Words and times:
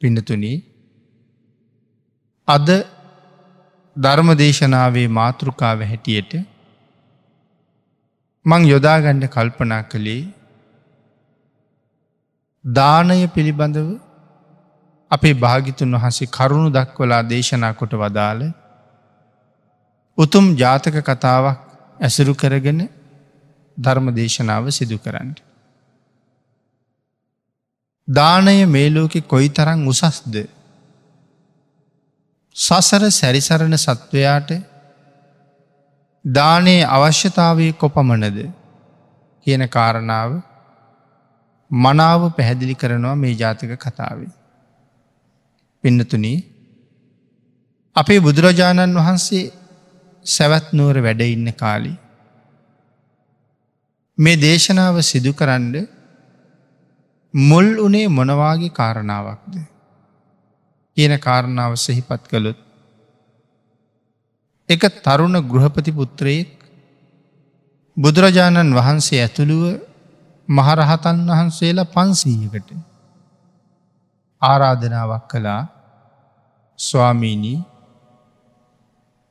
පිඩතුනී 0.00 0.56
අද 2.48 2.68
ධර්මදේශනාවේ 3.96 5.08
මාතෘකාව 5.10 5.82
හැටියට 5.82 6.32
මං 8.46 8.62
යොදාගණ්ඩ 8.64 9.26
කල්පනා 9.26 9.82
කළේ 9.84 10.22
දානය 12.64 13.20
පිළිබඳව 13.28 13.88
අපේ 15.10 15.34
භාගිතුන් 15.36 15.96
වහසේ 15.96 16.28
කරුණු 16.28 16.68
දක්වලා 16.70 17.22
දේශනා 17.28 17.72
කොට 17.74 17.94
වදාළ 17.94 18.44
උතුම් 20.18 20.46
ජාතක 20.56 20.96
කතාවක් 21.02 21.58
ඇසුරු 22.00 22.34
කරගෙන 22.34 22.80
ධර්ම 23.76 24.06
දේශනාව 24.12 24.64
සිදු 24.70 24.98
කරන්න. 24.98 25.34
දානය 28.08 28.66
මේලෝකෙ 28.66 29.20
කොයි 29.22 29.48
තරං 29.48 29.86
උසස්ද 29.88 30.34
සසර 32.56 33.02
සැරිසරණ 33.10 33.76
සත්වයාට 33.76 34.50
දානයේ 36.24 36.84
අවශ්‍යතාවය 36.86 37.72
කොපමණද 37.72 38.38
කියන 39.46 39.64
කාරණාව 39.68 40.30
මනාව 41.70 42.22
පැහැදිලි 42.36 42.74
කරනවා 42.74 43.16
මේ 43.16 43.34
ජාතක 43.34 43.72
කතාවේ. 43.78 44.32
පින්නතුනී 45.84 46.38
අපේ 47.96 48.20
බුදුරජාණන් 48.20 48.94
වහන්සේ 48.94 49.52
සැවැත් 50.26 50.72
නුවර 50.72 50.96
වැඩඉන්න 51.02 51.52
කාලි. 51.54 51.92
මේ 54.18 54.36
දේශනාව 54.36 54.96
සිදු 55.02 55.32
කරන්න 55.32 55.93
මුල් 57.34 57.66
වනේ 57.78 58.08
මොනවාගේ 58.08 58.70
කාරණාවක්ද. 58.70 59.54
කියන 60.96 61.14
කාරණාව 61.18 61.72
සහිපත් 61.76 62.22
කළොත්. 62.24 62.58
එක 64.68 64.82
තරුණ 65.02 65.36
ගෘහපති 65.42 65.92
පුත්‍රයෙක් 65.92 66.50
බුදුරජාණන් 67.96 68.70
වහන්සේ 68.72 69.20
ඇතුළුව 69.22 69.64
මහරහතන් 70.48 71.18
වහන්සේලා 71.28 71.84
පන්සීයකට 71.86 72.68
ආරාධනාවක් 74.42 75.24
කළා 75.28 75.62
ස්වාමීණී 76.78 77.58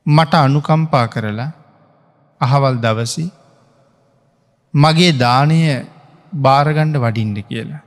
මට 0.06 0.34
අනුකම්පා 0.36 1.06
කරලා 1.08 1.50
අහවල් 2.40 2.76
දවසි 2.76 3.26
මගේ 4.74 5.12
දානය 5.14 5.58
භාරගණ්ඩ 6.36 6.96
වඩින්ඩ 6.96 7.38
කියලා. 7.42 7.83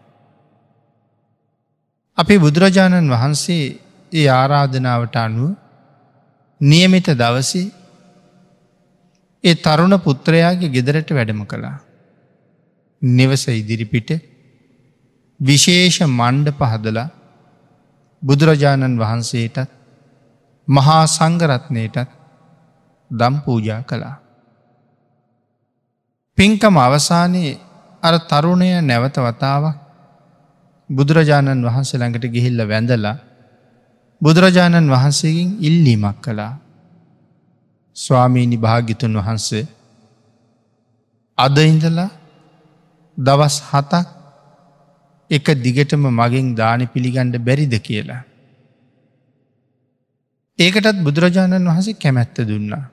අපේ 2.18 2.38
බුදුරජාණන් 2.38 3.12
වහන්සේ 3.12 3.66
ඒ 4.12 4.28
ආරාධනාවට 4.34 5.16
අනුව 5.16 5.50
නියමිත 6.62 7.08
දවසි 7.14 7.64
ඒ 9.44 9.56
තරුණ 9.58 9.96
පුත්‍රයාගේ 10.00 10.74
ගෙදරට 10.76 11.10
වැඩම 11.12 11.42
කළා. 11.46 11.78
නිවස 13.02 13.44
ඉදිරිපිට 13.52 14.10
විශේෂ 15.40 15.98
මණ්ඩ 16.10 16.58
පහදලා 16.60 17.08
බුදුරජාණන් 18.24 19.00
වහන්සේටත් 19.00 19.74
මහා 20.68 21.04
සංගරත්නයටත් 21.08 22.10
දම් 23.12 23.36
පූජා 23.42 23.82
කළා. 23.84 24.16
පින්කම 26.38 26.76
අවසානයේ 26.78 27.60
අර 28.04 28.16
තරුණය 28.30 28.72
නැවත 28.82 29.18
වතාවක් 29.20 29.87
බුදුරජාණන් 30.90 31.66
වහන්සේ 31.66 32.00
ළඟට 32.00 32.26
ගිහිල්ල 32.28 32.62
වැඳලා 32.64 33.18
බුදුරජාණන් 34.22 34.90
වහන්සේකින් 34.90 35.50
ඉල්ලීමක් 35.60 36.22
කළා. 36.22 36.54
ස්වාමීණි 37.96 38.58
භාගිතුන් 38.58 39.20
වහන්සේ 39.20 39.66
අද 41.38 41.58
ඉඳලා 41.64 42.10
දවස් 43.18 43.58
හතක් 43.70 44.06
එක 45.32 45.46
දිගටම 45.58 46.04
මගින් 46.12 46.56
දාන 46.56 46.82
පිළිගණ්ඩ 46.88 47.36
බැරිද 47.40 47.74
කියලා. 47.80 48.22
ඒකටත් 50.60 51.04
බුදුරජාණන් 51.04 51.70
වහසේ 51.70 52.00
කැමැත්ත 52.02 52.38
දුන්නා. 52.44 52.86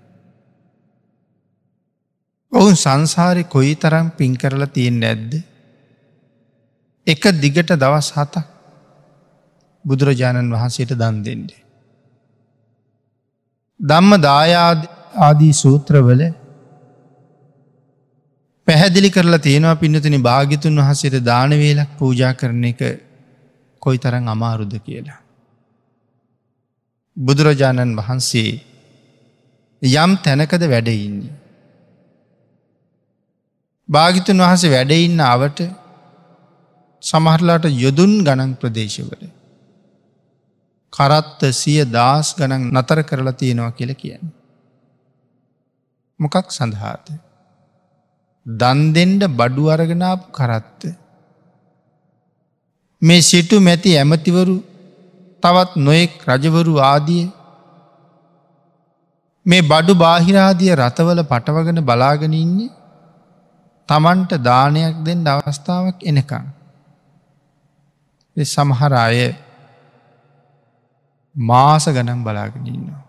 ඔවුන් 2.52 2.76
සංසාරය 2.76 3.44
කොයි 3.44 3.74
තරම් 3.76 4.06
පින් 4.10 4.32
කරලා 4.34 4.66
තියෙන් 4.66 4.98
නැද්ද. 5.00 5.32
එක 7.06 7.22
දිගට 7.41 7.70
දවස් 7.75 8.09
හතක් 8.16 8.44
බුදුරජාණන් 9.84 10.53
වහන්සේට 10.53 10.92
දන් 10.92 11.16
දෙෙන්ඩේ. 11.25 11.62
දම්ම 13.81 14.12
දායාද 14.20 14.81
ආදී 15.19 15.53
සූත්‍රවල 15.54 16.22
පැහැදිලි 18.69 19.10
කරලා 19.10 19.38
තියෙනවා 19.38 19.75
පින්නතුනි 19.75 20.19
භාගිතුන් 20.19 20.81
වහසට 20.81 21.20
දානවේලක් 21.22 21.91
පූජා 21.98 22.32
කරන 22.32 22.64
එක 22.64 22.81
කොයි 23.82 23.98
තරං 23.98 24.28
අමාරුද 24.28 24.75
කියලා. 24.81 25.20
බුදුරජාණන් 27.16 27.97
වහන්සේ 27.97 28.50
යම් 29.82 30.12
තැනකද 30.16 30.62
වැඩඉන්නේ. 30.66 31.34
භාගිතුන් 33.88 34.38
වහසේ 34.38 34.70
වැඩඉන්න 34.70 35.20
අවට 35.26 35.60
සමහරලාට 37.04 37.66
යොදුන් 37.82 38.12
ගණන් 38.26 38.53
ප්‍රදේශවල. 38.60 39.22
කරත්ත 40.92 41.41
සිය 41.53 41.81
දස් 41.87 42.28
ගණන් 42.38 42.65
නතර 42.72 43.00
කරලා 43.03 43.38
තියෙනවා 43.41 43.76
කියල 43.78 43.92
කියන්න. 43.94 44.26
මොකක් 46.20 46.50
සඳහාත. 46.50 47.06
දන්දෙන්ඩ 48.47 49.22
බඩු 49.31 49.64
අරගෙනාපු 49.69 50.26
කරත්ත. 50.31 50.82
මේ 53.03 53.22
සිටු 53.22 53.56
මැති 53.60 53.97
ඇමතිවරු 53.97 54.56
තවත් 55.43 55.72
නොයෙක් 55.78 56.12
රජවරු 56.28 56.75
ආදිය 56.82 57.25
මේ 59.47 59.62
බඩු 59.62 59.93
බාහිරාදිය 59.94 60.75
රථවල 60.75 61.20
පටවගෙන 61.25 61.81
බලාගෙන 61.84 62.34
ඉන්නේ 62.34 62.75
තමන්ට 63.88 64.32
දානයක් 64.43 64.97
දෙන්න 65.06 65.26
අවස්ථාවක් 65.28 65.98
එනකං. 66.03 66.47
සමහර 68.36 68.92
අය 68.92 69.34
මාස 71.36 71.86
ගනම් 71.86 72.20
බලාගෙනන්නවා. 72.24 73.02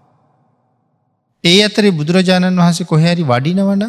ඒ 1.43 1.63
අතරේ 1.63 1.91
බුදුරජාණන් 1.91 2.59
වහසේ 2.59 2.85
කොහැරි 2.85 3.23
වඩිනවන 3.23 3.83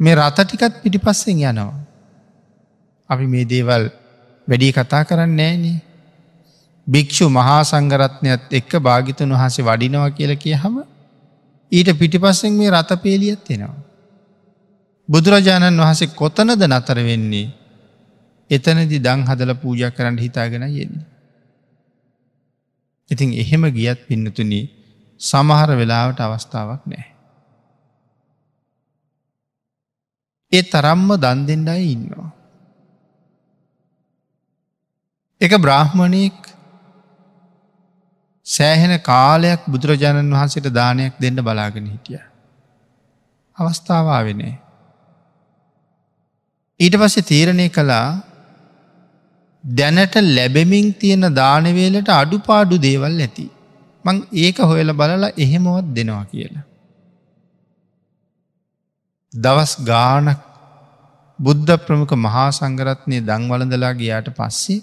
මේ 0.00 0.14
රථටිකත් 0.14 0.82
පිටිපස්සෙන් 0.82 1.38
යනවා. 1.42 1.74
අපි 3.10 3.26
මේ 3.26 3.44
දේවල් 3.44 3.84
වැඩි 4.48 4.72
කතා 4.72 5.04
කරන්න 5.04 5.36
නෑනේ. 5.36 5.78
භික්‍ෂු 6.86 7.28
මහා 7.28 7.60
සංගරත්නයත් 7.62 8.42
එක්ක 8.50 8.72
භාගිතන් 8.78 9.32
වහසේ 9.32 9.64
වඩිනවා 9.64 10.10
කියල 10.10 10.32
කිය 10.36 10.56
හම 10.56 10.76
ඊට 11.72 11.88
පිටිපස්සෙන් 11.98 12.52
මේ 12.52 12.70
රථ 12.70 12.96
පේලියත් 12.96 13.50
එෙනවා. 13.50 13.76
බුදුරජාණන් 15.08 15.80
වහසේ 15.80 16.14
කොතනද 16.14 16.62
නතර 16.66 16.98
වෙන්නේ 17.04 17.59
එතනදි 18.50 18.98
දං 18.98 19.22
හදල 19.26 19.54
පූජ 19.54 19.82
කරන්න 19.90 20.18
හිතාගෙන 20.18 20.66
යෙන්නේ. 20.70 21.06
ඉතින් 23.10 23.32
එහෙම 23.34 23.64
ගියත් 23.70 24.06
පින්නතුන 24.08 24.52
සමහර 25.20 25.70
වෙලාවට 25.76 26.20
අවස්ථාවක් 26.20 26.82
නෑ. 26.86 27.06
ඒ 30.52 30.62
තරම්ම 30.64 31.10
දන් 31.16 31.40
දෙෙන්ඩයි 31.46 31.90
ඉන්නවා. 31.92 32.30
එක 35.40 35.52
බ්‍රාහ්මණයෙක් 35.56 36.38
සෑහෙන 38.46 38.94
කාලයක් 39.00 39.62
බුදුරජාණන් 39.66 40.34
වහන්සේට 40.34 40.68
දානයක් 40.70 41.14
දෙන්න 41.18 41.38
බලාගෙන 41.40 41.86
හිටිය. 41.86 42.22
අවස්ථාවාවෙනේ. 43.58 44.54
ඊට 46.80 46.96
පස්සේ 46.96 47.22
තීරණය 47.22 47.68
කළා 47.68 48.29
දැනට 49.64 50.14
ලැබෙමින් 50.14 50.94
තියෙන 50.94 51.34
දානවේලට 51.34 52.08
අඩුපාඩු 52.08 52.76
දේවල් 52.78 53.20
ඇති. 53.20 53.50
මං 54.04 54.16
ඒක 54.32 54.58
හොයල 54.58 54.92
බලලා 54.92 55.36
එහෙමවත් 55.36 55.86
දෙනවා 55.94 56.24
කියලා. 56.24 56.64
දවස් 59.34 59.72
ගානක් 59.84 60.40
බුද්ධ 61.38 61.76
ප්‍රමුඛ 61.76 62.14
මහා 62.16 62.50
සංගරත්නය 62.50 63.20
දංවලඳලා 63.20 63.92
ගියාට 63.92 64.28
පස්සේ 64.36 64.80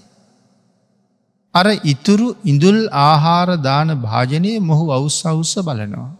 අර 1.56 1.68
ඉතුරු 1.84 2.28
ඉඳුල් 2.44 2.80
ආහාර 2.90 3.58
දාන 3.60 3.90
භාජනය 4.02 4.60
මොහු 4.60 4.92
අවුස් 4.92 5.26
අවුස්ස 5.26 5.54
බලනවා. 5.60 6.12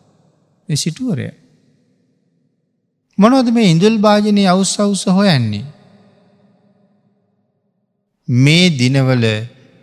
සිටුවරය. 0.70 1.30
මොනොද 3.18 3.48
මේ 3.48 3.72
ඉඳුල් 3.72 3.98
භාජනය 3.98 4.44
අවුස් 4.48 4.80
අවුස 4.80 5.04
හොයන්නේ. 5.08 5.66
මේ 8.28 8.70
දිනවල 8.72 9.26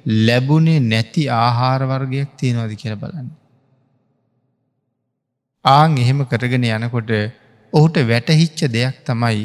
ලැබුණේ 0.07 0.81
නැති 0.83 1.23
ආහාරවර්ගයක් 1.29 2.31
තියෙනවාද 2.37 2.73
කියල 2.75 2.95
බලන්න. 2.97 3.29
ආං 5.65 5.97
එහෙම 5.97 6.21
කරගෙන 6.25 6.65
යනකොට 6.67 7.11
ඔහුට 7.73 7.97
වැටහිච්ච 8.03 8.61
දෙයක් 8.69 8.97
තමයි 9.05 9.45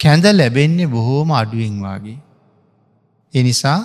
කැඳ 0.00 0.24
ලැබෙන්නේ 0.32 0.86
බොහෝම 0.86 1.30
අඩුවෙන් 1.32 1.76
වගේ. 1.80 2.18
එනිසා 3.34 3.80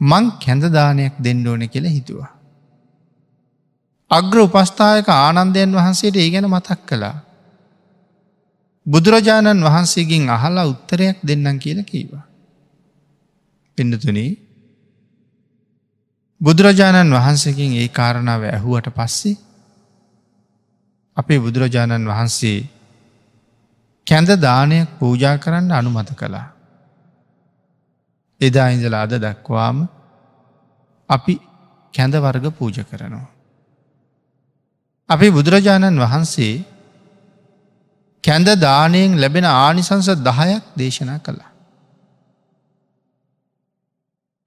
මං 0.00 0.24
කැඳදානයක් 0.40 1.14
දෙන්න 1.18 1.46
ඕන 1.46 1.68
කියලා 1.68 1.90
හිතුවා. 1.90 2.30
අග්‍ර 4.10 4.36
උපස්ථායක 4.38 5.08
ආනන්දයන් 5.08 5.72
වහන්සේට 5.72 6.16
ඒ 6.16 6.30
ගැන 6.30 6.48
මතක් 6.48 6.80
කළා. 6.86 7.16
බුදුරජාණන් 8.86 9.62
වහන්සේගෙන් 9.62 10.24
අහලා 10.28 10.66
උත්තරයක් 10.66 11.18
දෙන්නම් 11.22 11.58
කියලා 11.58 11.84
කීවා. 11.84 12.29
පිඩතුනේ 13.80 14.30
බුදුරජාණන් 16.40 17.12
වහන්සකින් 17.12 17.72
ඒ 17.74 17.88
කාරණාව 17.90 18.42
ඇහුවට 18.46 18.88
පස්සේ 18.90 19.36
අපේ 21.16 21.38
බුදුරජාණන් 21.38 22.06
වහන්සේ 22.06 22.58
කැඳ 24.06 24.30
දානයක් 24.38 24.88
පූජා 24.98 25.36
කරන්න 25.38 25.72
අනුමත 25.72 26.10
කළා. 26.12 26.48
එදා 28.40 28.68
ඉඳල 28.68 28.94
අද 28.94 29.12
දක්වාම 29.16 29.78
අපි 31.08 31.34
කැඳ 31.94 32.14
වර්ග 32.16 32.46
පූජ 32.52 32.76
කරනවා. 32.82 33.28
අපේ 35.08 35.30
බුදුරජාණන් 35.30 36.02
වහන්සේ 36.04 36.54
කැඳ 38.24 38.48
දානයෙන් 38.58 39.20
ලැබෙන 39.20 39.46
ආනිසංස 39.46 40.08
දහයක් 40.20 40.64
දේශනා 40.76 41.18
කළා. 41.18 41.49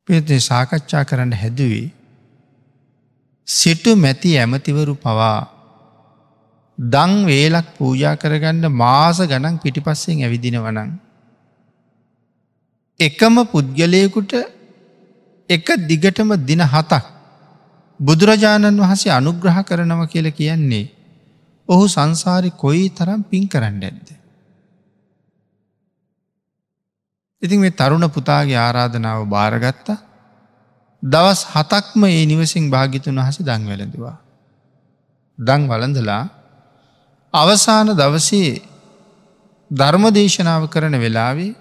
පිතේ 0.08 0.40
සාකච්ඡා 0.40 1.04
කරන්න 1.04 1.34
හැදුවේ 1.34 1.86
සිටු 3.48 3.92
මැති 3.96 4.32
ඇමතිවරු 4.38 4.96
පවා 4.96 5.38
දං 6.78 7.14
වේලක් 7.26 7.68
පූජා 7.78 8.16
කරගන්න 8.16 8.66
මාස 8.74 9.22
ගණන් 9.22 9.62
පිටිපස්සෙන් 9.64 10.24
ඇවිදින 10.24 10.58
වනන්. 10.58 10.92
එකම 13.00 13.36
පුද්ගලයකුට 13.46 14.34
එක 15.50 15.68
දිගටම 15.90 16.34
දින 16.50 16.64
හතක් 16.64 17.04
බුදුරජාණන් 18.00 18.84
වහසේ 18.84 19.12
අනුග්‍රහ 19.12 19.60
කරනව 19.62 20.02
කියල 20.08 20.28
කියන්නේ 20.32 20.92
ඔහු 21.70 21.86
සංසාරි 21.88 22.52
කොයි 22.56 22.86
තරම් 22.90 23.22
පින් 23.24 23.48
කරන්න 23.48 23.84
ඇද්ද. 23.84 24.13
ඉතින් 27.44 27.60
මේ 27.60 27.70
තරුණ 27.70 28.08
පුතාගේ 28.10 28.58
ආරාධනාව 28.58 29.22
භාරගත්තා 29.28 30.00
දවස් 31.04 31.42
හතක්ම 31.54 32.04
ඒ 32.06 32.26
නිවසින් 32.26 32.70
භාගිතුන් 32.70 33.20
වහස 33.20 33.38
දං 33.40 33.64
වැලඳවා. 33.68 34.18
දං 35.40 35.62
වලඳලා 35.68 36.24
අවසාන 37.34 37.90
දවසේ 37.94 38.62
ධර්මදේශනාව 39.72 40.64
කරන 40.70 40.96
වෙලාවේ 41.00 41.52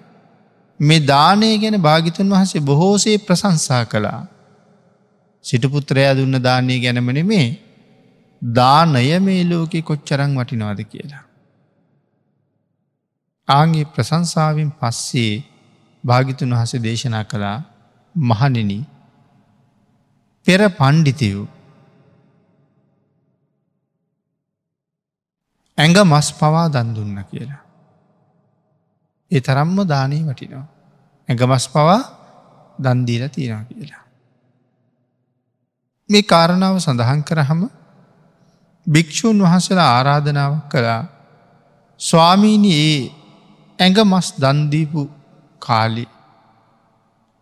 මේ 0.79 1.05
දානය 1.05 1.51
ගැන 1.57 1.77
භාගිතුන් 1.81 2.29
වහසේ 2.29 2.61
බොහෝසේ 2.61 3.17
ප්‍රසංසා 3.17 3.83
කළා. 3.85 4.21
සිටපුත්‍රයා 5.45 6.15
දුන්න 6.15 6.43
දානය 6.43 6.79
ගැනමන 6.79 7.19
මේ 7.25 7.47
දානය 8.41 9.19
මේ 9.19 9.41
ලෝකෙ 9.43 9.81
කොච්චරං 9.81 10.31
වටිනවාද 10.35 10.81
කියලා. 10.85 11.23
ආගේ 13.47 13.85
ප්‍රසංසාවෙන් 13.85 14.71
පස්සේ 14.71 15.33
භාගිතුන් 16.03 16.53
වහස 16.53 16.73
දේශනා 16.79 17.23
කළා 17.23 17.57
මහනෙන 18.15 18.71
පෙර 20.47 20.61
පණ්ඩිතයෝ 20.69 21.47
ඇඟ 25.77 25.97
මස් 26.03 26.27
පවා 26.33 26.69
දන් 26.69 26.89
දුන්න 26.93 27.17
කියලා. 27.25 27.61
ඒ 29.31 29.41
තරම්ම 29.41 29.77
දානය 29.85 30.21
වටිනවා. 30.21 30.67
ඇඟ 31.29 31.43
මස් 31.43 31.65
පවා 31.67 32.01
දන්දීල 32.77 33.23
තියෙනවා 33.29 33.65
කියලා. 33.65 34.03
මේ 36.09 36.23
කාරණාව 36.23 36.77
සඳහන් 36.77 37.21
කරහම 37.23 37.61
භික්‍ෂූන් 38.87 39.39
වහසලා 39.39 39.89
ආරාධනාවක් 39.89 40.69
කළා 40.69 41.01
ස්වාමීණි 41.99 42.71
ඒ 42.83 43.01
ඇඟ 43.79 43.99
මස් 44.03 44.27
දන්දීපු 44.37 45.01
කාලි 45.63 46.05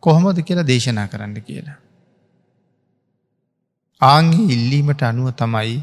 කොහොමද 0.04 0.38
කියලා 0.42 0.68
දේශනා 0.68 1.08
කරන්න 1.08 1.38
කියලා. 1.42 1.78
ආංගේ 4.02 4.50
ඉල්ලීමට 4.50 5.04
අනුව 5.04 5.30
තමයි 5.36 5.78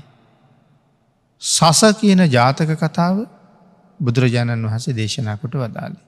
සස 1.43 1.81
කියන 2.01 2.23
ජාතක 2.29 2.71
කතාව 2.77 3.17
බුදුරජාණන් 4.01 4.67
වහසේ 4.67 4.95
දේශනාකොට 4.95 5.55
වදාලි. 5.55 6.01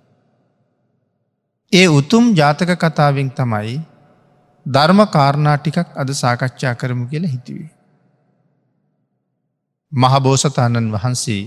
ඒ 1.73 1.87
උතුම් 1.91 2.25
ජාතක 2.35 2.73
කතාවෙන් 2.77 3.31
තමයි 3.33 3.77
ධර්ම 4.67 5.01
කාරණා 5.09 5.57
ටිකක් 5.59 5.89
අද 5.97 6.09
සාකච්ඡා 6.15 6.75
කරමු 6.75 7.05
කියල 7.07 7.27
හිතුවේ. 7.27 7.71
මහබෝසතාණන් 9.93 10.93
වහන්සේ 10.93 11.43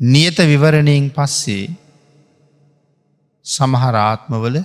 නියත 0.00 0.38
විවරණයෙන් 0.42 1.06
පස්සේ 1.10 1.64
සමහරාත්මවල 3.46 4.56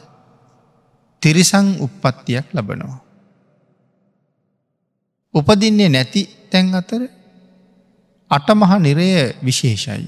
තිරිසං 1.24 1.68
උප්පත්තියක් 1.80 2.48
ලබනවා. 2.54 3.00
උපදින්නේ 5.34 5.90
නැති 5.90 6.22
තැන් 6.52 6.74
අතර 6.74 7.02
අටමහ 8.32 8.74
නිරය 8.80 9.08
විශේෂයි. 9.42 10.08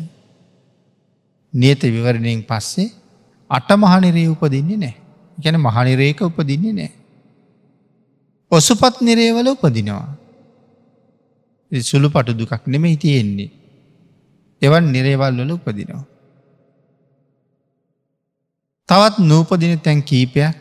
නියත 1.54 1.82
විවරණයෙන් 1.86 2.44
පස්සේ 2.44 2.94
අටමහනිරේ 3.50 4.28
උපදින්නේ 4.30 4.78
නෑ 4.78 4.96
ගැන 5.38 5.58
මහනිරේක 5.58 6.22
උපදින්නේ 6.22 6.74
නෑ. 6.74 6.92
ඔසුපත් 8.52 9.02
නිරේවල 9.02 9.48
උපදිනවා. 9.48 10.08
සුළු 11.72 12.08
පටු 12.10 12.32
දුකක් 12.34 12.64
නෙමෙයි 12.68 12.98
තියෙන්නේ. 12.98 13.52
එවන් 14.62 14.86
නිරේවල් 14.92 15.36
වල 15.38 15.52
උපදිනවා. 15.52 16.04
තවත් 18.92 19.18
නූපදින 19.22 19.80
තැන් 19.80 20.04
කීපයක් 20.04 20.58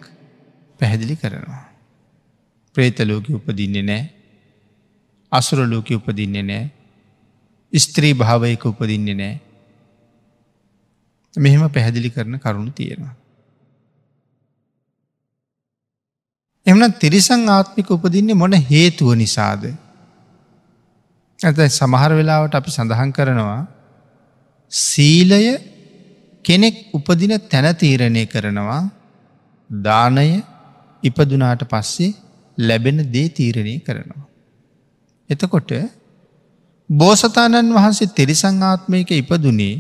පැහැදිලි 0.80 1.16
කරනවා. 1.16 1.64
ප්‍රේතලෝක 2.76 3.26
උපදින්නේ 3.28 3.82
නෑ 3.82 4.02
අසුරලෝක 5.32 5.88
උපදින්නේ 5.90 6.42
නෑ 6.42 6.64
ස්ත්‍රී 7.72 8.14
භාවයක 8.14 8.66
උපදින්නේ 8.66 9.14
නෑ 9.14 9.40
මෙහෙම 11.34 11.64
පැහැදිලි 11.68 12.10
කරන 12.10 12.38
කරුණු 12.38 12.70
තියෙනවා. 12.72 13.14
එමන 16.66 16.92
තිරිසං 16.94 17.48
ආත්මික 17.48 17.90
උපදින්නේ 17.90 18.34
මොන 18.34 18.54
හේතුව 18.70 19.10
නිසාද. 19.14 19.66
ඇත 21.38 21.58
සමහර 21.70 22.12
වෙලාවට 22.12 22.54
අපි 22.54 22.70
සඳහන් 22.70 23.12
කරනවා 23.12 23.60
සීලය 24.72 25.42
කෙනෙක් 26.44 26.76
උපදින 26.92 27.34
තැන 27.48 27.68
තීරණය 27.74 28.24
කරනවා 28.26 28.82
දානය 29.70 30.28
ඉපදුනාට 31.02 31.62
පස්සේ 31.64 32.16
ලැබෙන 32.58 32.98
දේ 33.12 33.28
තීරණය 33.30 33.74
කරනවා. 33.80 34.26
එතකොට 35.30 35.70
බෝසතාණන් 36.90 37.74
වහන්සේ 37.74 38.12
තෙරිසංආත්මයක 38.12 39.10
ඉපදුනේ 39.12 39.74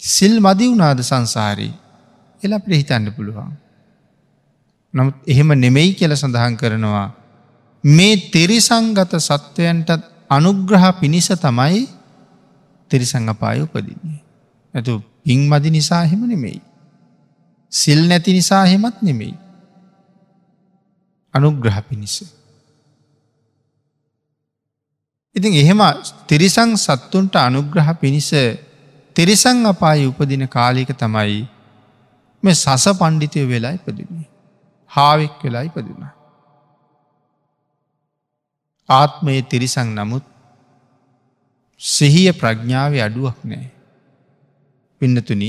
සිල් 0.00 0.34
මදි 0.40 0.66
වුනාද 0.66 1.00
සංසාරී 1.00 1.72
එල 2.42 2.52
අපට 2.52 2.72
හිතන්න 2.72 3.06
පුළුවන්. 3.12 3.52
නමුත් 4.94 5.16
එහෙම 5.24 5.50
නෙමෙයි 5.56 5.94
කියල 5.94 6.12
සඳහන් 6.12 6.56
කරනවා. 6.56 7.08
මේ 7.84 8.16
තෙරිසංගත 8.30 9.12
සත්වයන්ටත් 9.20 10.02
අනුග්‍රහ 10.30 10.84
පිණිස 11.00 11.28
තමයි 11.36 11.80
තෙරිසංගපාය 12.90 13.58
උපදින්නේ. 13.60 14.20
ඇතු 14.74 14.92
පින් 15.24 15.40
මදි 15.48 15.70
නිසා 15.70 16.04
හෙම 16.04 16.22
නෙමෙයි. 16.28 16.60
සිල් 17.72 18.00
නැති 18.08 18.32
නිසා 18.32 18.64
හෙමත් 18.64 19.02
නෙමෙයි. 19.02 19.34
අනුග්‍රහ 21.34 21.78
පිණිස. 21.88 22.16
ඉතින් 25.36 25.52
එහෙම 25.54 25.80
තිරිසං 26.28 26.70
සත්තුන්ට 26.76 27.36
අනුග්‍රහ 27.38 27.88
පිණිස 28.00 28.30
තිරිසං 29.16 29.58
අපාය 29.66 30.04
උපදින 30.06 30.44
කාලික 30.48 30.90
තමයි 30.94 31.38
මේ 32.42 32.54
සස 32.54 32.84
පණ්ඩිතය 32.98 33.48
වෙලා 33.48 33.72
ඉපදිනේ. 33.72 34.26
හාවෙක් 34.90 35.38
වෙලා 35.44 35.62
ඉපදින. 35.62 36.04
ආත්මයේ 38.88 39.42
තිරිසං 39.42 39.88
නමුත් 39.94 40.24
සිහිය 41.80 42.32
ප්‍රඥාව 42.32 42.92
අඩුවක් 43.06 43.38
නෑ. 43.44 43.68
පින්නතුන 45.02 45.42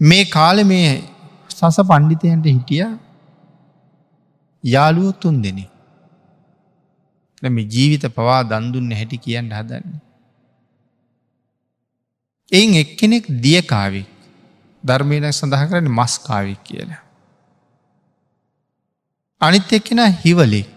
මේ 0.00 0.24
කාල 0.24 0.64
මේ 0.64 0.90
සස 1.50 1.78
පණ්ඩිතයන්ට 1.80 2.46
හිටිය 2.46 2.86
යාළුවොත් 4.64 5.20
තුන් 5.20 5.42
දෙනෙ. 5.42 5.64
මේ 7.42 7.66
ජීවිත 7.66 8.06
පවා 8.14 8.40
දන්දුන්න 8.42 8.90
හැටි 8.92 9.18
කියන්න 9.18 9.52
හදන්නේ. 9.52 10.00
එයින් 12.52 12.74
එක්කෙනෙක් 12.74 13.24
දියකාවෙක් 13.42 14.08
ධර්මයන 14.84 15.26
සඳහ 15.32 15.64
කරන 15.70 15.88
මස්කාවෙක් 15.88 16.60
කියලා. 16.64 17.02
අනිත් 19.40 19.72
එක්කෙන 19.72 20.00
හිවලෙක් 20.24 20.72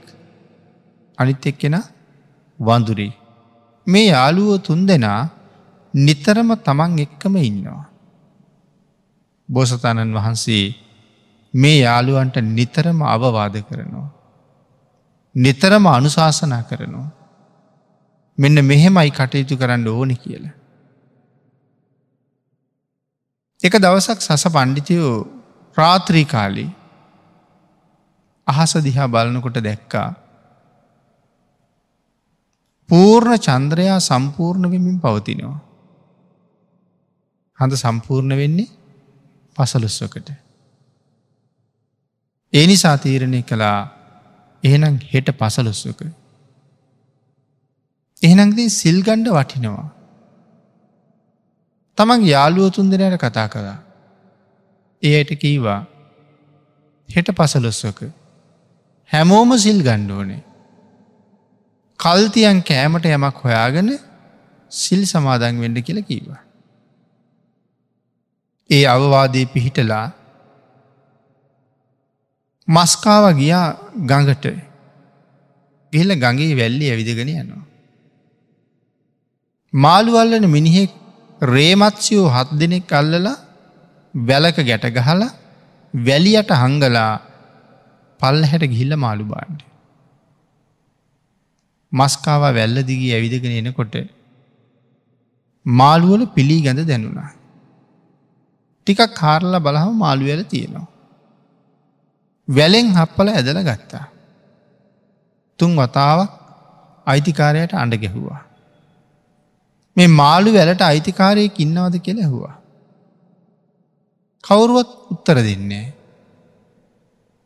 අනිත් 1.17 1.45
එක්කෙන 1.45 1.77
වඳුරේ. 2.59 3.13
මේ 3.87 4.05
යාළුවෝ 4.05 4.57
තුන් 4.57 4.87
දෙනා 4.87 5.34
නිතරම 5.95 6.49
තමන් 6.57 6.99
එක්කම 6.99 7.35
ඉන්නවා. 7.39 7.83
බෝසතාණන් 9.49 10.13
වහන්සේ 10.13 10.65
මේ 11.53 11.77
යාළුවන්ට 11.79 12.37
නිතරම 12.49 12.99
අවවාද 13.05 13.55
කරනවා. 13.61 14.09
නිතරම 15.35 15.85
අනුශාසනා 15.87 16.63
කරනවා. 16.63 17.07
මෙන්න 18.37 18.65
මෙහෙමයි 18.65 19.11
කටයුතු 19.11 19.57
කරන්න 19.57 19.87
ඕනි 19.87 20.15
කියලා. 20.15 20.55
එක 23.63 23.75
දවසක් 23.75 24.19
සස 24.21 24.43
පණ්ඩිතයෝ 24.47 25.13
ප්‍රාත්‍රී 25.77 26.25
කාලී 26.25 26.69
අහස 28.47 28.73
දිහා 28.79 29.07
බලනකොට 29.07 29.59
දැක්කා 29.59 30.09
පූර්ණ 32.89 33.39
චන්ද්‍රයා 33.39 33.99
සම්පූර්ණ 33.99 34.71
වෙමින් 34.71 34.99
පවතිනවා. 34.99 35.64
හඳ 37.59 37.73
සම්පූර්ණ 37.75 38.37
වෙන්නේ 38.37 38.73
පසලොස්වකට. 39.55 40.29
ඒ 42.53 42.65
නිසා 42.67 42.97
තීරණය 42.97 43.41
කළා 43.43 43.79
එහෙනම් 44.63 44.95
හෙට 45.13 45.29
පසලොස්වක. 45.37 46.01
එහෙනංදී 48.21 48.69
සිල්ගණ්ඩ 48.71 49.29
වටිනවා. 49.29 49.87
තමන් 51.97 52.21
යාළුවතුන් 52.25 52.91
දෙනයට 52.91 53.19
කතා 53.19 53.47
කළා. 53.47 53.79
එයට 55.03 55.31
කීවා 55.39 55.81
හෙට 57.09 57.29
පසලොස්වක 57.31 57.99
හැමෝම 59.11 59.51
සිල් 59.57 59.79
ගණ්ඩෝනේ 59.83 60.41
කල්තියන් 61.99 62.63
කෑමට 62.63 63.05
යමක් 63.07 63.37
හොයාගෙන 63.43 63.91
සිල් 64.71 65.05
සමාදන් 65.05 65.61
වෙන්ඩ 65.61 65.79
කියල 65.81 66.01
කීවා. 66.03 66.41
ඒ 68.69 68.85
අවවාදය 68.87 69.41
පිහිටලා 69.45 70.05
මස්කාව 72.67 73.25
ගියා 73.39 73.67
ගඟට 74.09 74.45
ගිල්ල 75.93 76.11
ගගේ 76.23 76.57
වැල්ලි 76.59 76.85
ඇවිදගෙන 76.91 77.29
යනවා. 77.33 77.63
මාළුවල්ලන 79.73 80.45
මිනිහෙක් 80.55 80.91
රේමත්සියෝ 81.41 82.33
හත් 82.35 82.49
දෙනෙක් 82.59 82.91
අල්ලලා 82.91 83.37
වැලක 84.13 84.57
ගැට 84.69 84.85
ගහලා 84.97 85.29
වැලියට 85.93 86.51
හංගලා 86.61 87.13
පල්ල 88.19 88.41
හැට 88.49 88.67
ගිහිල්ල 88.73 88.97
මාළු 88.97 89.25
බාන්ඩ. 89.31 89.59
මස්කාව 91.91 92.43
වැල්ල 92.57 92.77
දිගී 92.89 93.15
ඇවිදගෙන 93.15 93.57
එනකොට 93.61 93.95
මාළුවල 95.65 96.23
පිළි 96.35 96.63
ගැඳ 96.65 96.87
දැනුණා. 96.89 97.34
ටිකක් 98.87 99.01
කාරලා 99.13 99.59
බලහම 99.59 99.95
මාළුවල 99.97 100.41
තියෙනවා. 100.41 100.87
වැලෙන් 102.47 102.87
හප්පල 102.95 103.29
ඇදල 103.29 103.59
ගත්තා. 103.61 104.05
තුන් 105.59 105.71
වතාවක් 105.75 106.31
අයිතිකාරයට 107.07 107.73
අඩ 107.73 107.93
ගැහුවා. 107.93 108.41
මේ 109.97 110.07
මාළු 110.07 110.53
වැලට 110.53 110.81
අයිතිකාරයෙක් 110.81 111.59
ඉන්නවද 111.59 111.95
කියල 111.99 112.19
ඇහවා. 112.19 112.55
කවුරුවත් 114.43 114.89
උත්තර 115.11 115.37
දෙන්නේ. 115.37 115.93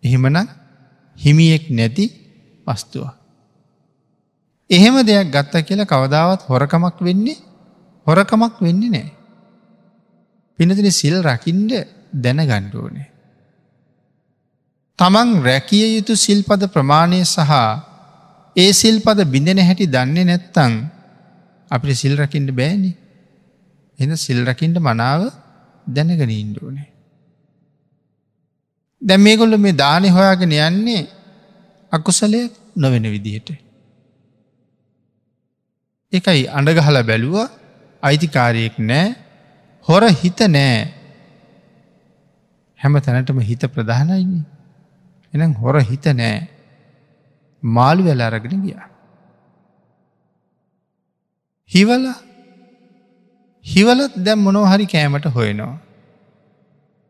එහෙමන 0.03 0.37
හිමියෙක් 1.15 1.69
නැති 1.69 2.05
වස්තුවක්. 2.67 3.13
එහෙම 4.69 4.95
දෙයක් 5.07 5.31
ගත්ත 5.31 5.53
කියලා 5.67 5.85
කවදාවත් 5.85 6.41
හොරකමක් 6.49 6.97
වෙන්නේ 7.01 7.37
හොරකමක් 8.07 8.61
වෙන්නේ 8.61 8.89
නෑ. 8.89 9.18
පිනතින 10.59 10.91
සිල් 10.91 11.15
රකින්ඩ 11.23 11.71
දැන 12.13 12.39
ගණ්ඩුවනේ. 12.41 13.07
තමන් 14.99 15.29
රැකිය 15.41 15.85
යුතු 15.95 16.13
සිල්පද 16.17 16.63
ප්‍රමාණය 16.67 17.19
සහ 17.25 17.51
ඒ 18.55 18.71
සිල්පද 18.73 19.19
බිඳෙන 19.25 19.59
හැටි 19.59 19.85
දන්නේ 19.87 20.25
නැත්තං 20.25 20.73
අපිට 21.71 22.01
සිල් 22.03 22.15
රකින්ට 22.17 22.51
බෑනි. 22.51 22.91
එඳ 23.99 24.13
සිල් 24.17 24.39
රකින්ට 24.45 24.77
මනාව 24.79 25.21
දැනගෙන 25.87 26.35
ඉන්ඩුවනේ. 26.35 26.89
දැම් 29.01 29.21
මේගොල්ල 29.21 29.57
මේ 29.57 29.79
දානය 29.83 30.09
හොයාගෙන 30.09 30.57
යන්නේ 30.59 31.07
අකුසලයක් 31.91 32.51
නොවෙන 32.75 33.05
විදිහට. 33.05 33.49
එකයි 36.13 36.43
අඩගහල 36.49 36.97
බැලුව 37.03 37.35
අයිතිකාරයෙක් 38.03 38.75
නෑ 38.81 39.28
හොර 39.87 40.03
හිත 40.21 40.39
නෑ 40.47 40.77
හැම 42.79 42.93
තැනටම 42.99 43.39
හිත 43.39 43.65
ප්‍රධානයින්නේ 43.73 44.45
එනම් 45.33 45.53
හොර 45.53 45.75
හිත 45.81 46.05
නෑ 46.13 46.39
මාළු 47.63 48.03
වෙල 48.03 48.21
අරගෙන 48.21 48.63
ගියා. 48.63 48.87
හිවල 51.71 52.05
හිවලත් 53.65 54.13
දැම් 54.17 54.39
මොනෝ 54.39 54.65
හරි 54.65 54.85
කෑමට 54.85 55.25
හොයනවා. 55.35 55.75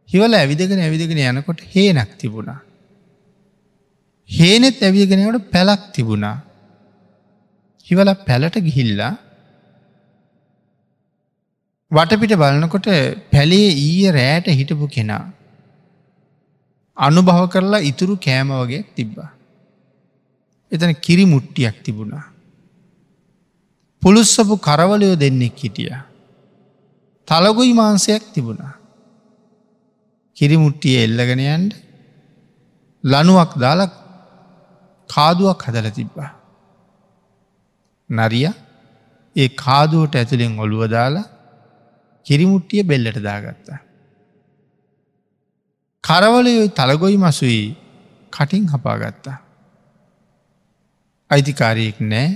හිවල 0.10 0.34
ඇවිදගෙන 0.34 0.80
ඇවිදගෙන 0.80 1.22
යනකොට 1.32 1.62
හේනක් 1.74 2.12
තිබුණා. 2.18 2.60
හේනෙත් 4.30 4.82
ඇවිදගෙනකට 4.82 5.52
පැලක් 5.52 5.82
තිබුණා. 5.94 6.38
හිවල 7.88 8.10
පැලට 8.28 8.56
ගිහිල්ලා 8.60 9.14
වටපිට 11.92 12.34
බලනකොට 12.36 12.88
පැලේ 13.32 13.70
ඊය 13.80 14.12
රෑට 14.12 14.48
හිටපු 14.52 14.88
කෙනා. 14.88 15.24
අනුභව 16.98 17.46
කරලා 17.50 17.82
ඉතුරු 17.82 18.16
කෑම 18.18 18.52
වගේ 18.62 18.84
තිබ්බා. 18.96 19.30
එතන 20.72 20.94
කිරි 21.06 21.26
මුට්ටියක් 21.26 21.78
තිබුණා. 21.84 22.26
පුළුස්සපු 24.02 24.56
කරවලයෝ 24.58 25.16
දෙන්නෙක් 25.16 25.58
හිටිය. 25.58 25.96
තලගුයි 27.28 27.74
මාන්සයක් 27.74 28.24
තිබුණා. 28.34 28.74
කිරිමුට්ටිය 30.38 30.96
එල්ලගෙන 31.06 31.42
යන්ඩ 31.48 31.74
ලනුවක් 33.04 33.52
දාලක් 33.58 33.94
කාදුවක් 35.10 35.66
හදල 35.66 35.90
තිබ්බා. 35.90 36.32
නරිය 38.10 38.48
ඒ 39.36 39.50
කාදුවට 39.58 40.16
ඇතුළෙන් 40.16 40.56
ඔළුව 40.60 40.86
දාලා 40.88 41.28
කිරිමුට්ටිය 42.30 42.84
බෙල්ලට 42.84 43.20
දාගත්තා. 43.20 43.80
කරවලයොයි 46.04 46.70
තලගොයි 46.72 47.18
මසුයි 47.18 47.64
කටින් 48.34 48.66
හපාගත්තා. 48.68 49.38
අයිතිකාරයෙක් 51.32 51.98
නෑ 52.04 52.28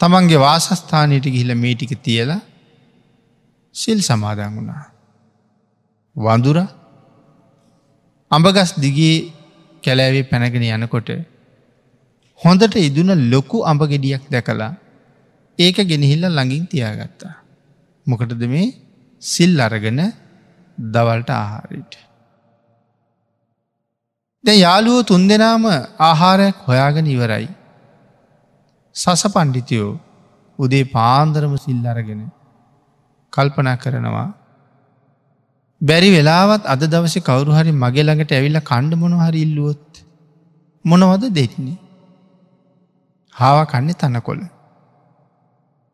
තමන්ගේ 0.00 0.38
වාසස්ථානයට 0.38 1.26
ගිහිල 1.26 1.52
මේටික 1.56 1.92
තියලා 2.02 2.40
සිල් 3.74 4.00
සමාදන් 4.00 4.56
වුණා. 4.56 4.84
වඳුර 6.16 6.58
අඹගස් 8.30 8.70
දිගේ 8.78 9.16
කැලෑවේ 9.84 10.28
පැනගෙන 10.30 10.66
යනකොට 10.76 11.10
හොඳට 12.40 12.74
ඉදුන 12.78 13.10
ලොකු 13.32 13.58
අඹ 13.62 13.82
ගෙඩියක් 13.92 14.24
දැකලා 14.30 14.72
ඒක 15.58 15.78
ගෙනහිල්ල 15.90 16.24
ළඟින් 16.28 16.66
තියාගත්තා. 16.66 17.34
මොකටද 18.06 18.42
මේ 18.54 18.66
සිල් 19.22 19.60
අරගෙන 19.60 20.00
දවල්ට 20.78 21.30
ආහාරයට. 21.32 21.92
දැ 24.44 24.56
යාළුවෝ 24.58 25.02
තුන් 25.02 25.28
දෙනාම 25.28 25.64
ආහාරයක් 26.00 26.56
හොයාගෙන 26.68 27.06
ඉවරයි. 27.06 27.48
සස 28.94 29.22
පණ්ඩිතයෝ 29.34 29.92
උදේ 30.58 30.84
පාන්දරම 30.96 31.54
සිල් 31.56 31.80
අරගෙන 31.86 32.22
කල්පනා 33.32 33.76
කරනවා 33.76 34.28
බැරි 35.80 36.10
වෙලාවත් 36.16 36.62
අද 36.64 36.82
දවස 36.84 37.16
කවරු 37.20 37.56
හරි 37.58 37.72
මගේ 37.74 38.04
ළඟට 38.04 38.36
ඇවිල්ල 38.36 38.60
කණ්ඩ 38.70 39.00
මොන 39.02 39.16
හරි 39.20 39.40
ඉල්ලුවොත් 39.46 40.04
මොනවද 40.84 41.24
දෙන්නේ. 41.38 41.78
හාව 43.36 43.58
කන්නේ 43.72 43.98
තනකොළ. 44.02 44.44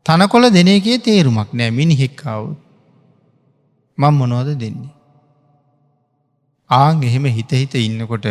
තනකොළ 0.07 0.47
දෙන 0.51 0.69
එකේ 0.69 0.99
තේරුමක් 0.99 1.51
නෑ 1.53 1.71
මිනිහෙක්කාවුත් 1.71 2.62
මං 3.99 4.15
මොනවද 4.15 4.51
දෙන්නේ. 4.55 4.93
ආං 6.71 7.03
එහෙම 7.03 7.25
හිත 7.31 7.53
හිත 7.53 7.75
ඉන්නකොට 7.81 8.27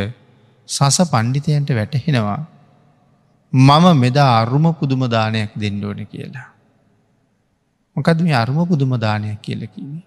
සස 0.70 0.98
පණ්ඩිතයන්ට 1.12 1.72
වැටහෙනවා 1.72 2.40
මම 3.54 3.86
මෙදා 3.96 4.30
අරුම 4.42 4.66
පුදුම 4.74 5.04
දානයක් 5.08 5.52
දෙන්න 5.56 5.84
ඕන 5.84 6.02
කියලා. 6.06 6.48
මොකද 7.96 8.20
මේ 8.22 8.34
අරුම 8.34 8.60
පුදුම 8.68 8.94
දානයක් 8.98 9.40
කියලකිවේ. 9.42 10.04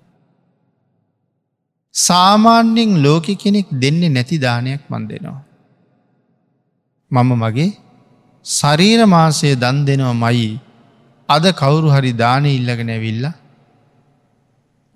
සාමාන්‍යෙන් 1.95 3.03
ලෝක 3.03 3.27
කෙනෙක් 3.37 3.69
දෙන්නේ 3.73 4.09
නැති 4.09 4.37
දානයක් 4.39 4.83
මන් 4.91 5.05
දෙනවා. 5.09 5.41
මම 7.11 7.31
මගේ 7.37 7.71
ශරීර 8.47 9.01
මාසය 9.07 9.51
දන් 9.55 9.79
දෙනවා 9.85 10.15
මයි 10.15 10.49
අද 11.29 11.45
කවුරු 11.53 11.89
හරි 11.89 12.13
දාන 12.13 12.45
ඉල්ලගෙන 12.49 12.91
ඇවිල්ල 12.91 13.25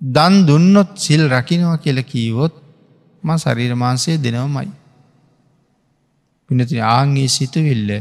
දන් 0.01 0.45
දුන්නොත් 0.45 0.97
සිල් 0.97 1.21
රකිනවා 1.29 1.77
කියල 1.77 1.99
කීවොත් 2.03 2.53
ම 3.23 3.29
ශරීර 3.35 3.73
මාන්සය 3.75 4.17
දෙනවමයි. 4.17 4.69
පිනති 6.49 6.79
ආංගේ 6.79 7.27
සිතුවිල්ල 7.27 7.91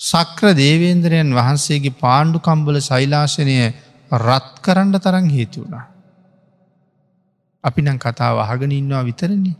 සක්‍ර 0.00 0.54
දේවේන්ද්‍රයන් 0.54 1.34
වහන්සේගේ 1.34 1.98
පාණ්ඩු 2.00 2.38
කම්බල 2.38 2.76
සෛලාශනය 2.80 3.58
රත් 4.10 4.48
කරන්න 4.62 4.96
තරන් 4.98 5.28
හේතු 5.28 5.60
වුණා. 5.62 5.86
අපි 7.64 7.80
නම් 7.82 7.98
කතාව 7.98 8.36
අහගෙන 8.38 8.72
ඉන්නවා 8.72 9.04
විතරන්නේ. 9.04 9.56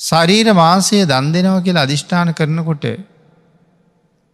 ශරීර 0.00 0.48
මාන්සය 0.54 1.04
දන් 1.04 1.28
දෙනව 1.32 1.58
කියලා 1.62 1.84
අධිෂ්ඨාන 1.84 2.32
කරනකොට 2.34 2.84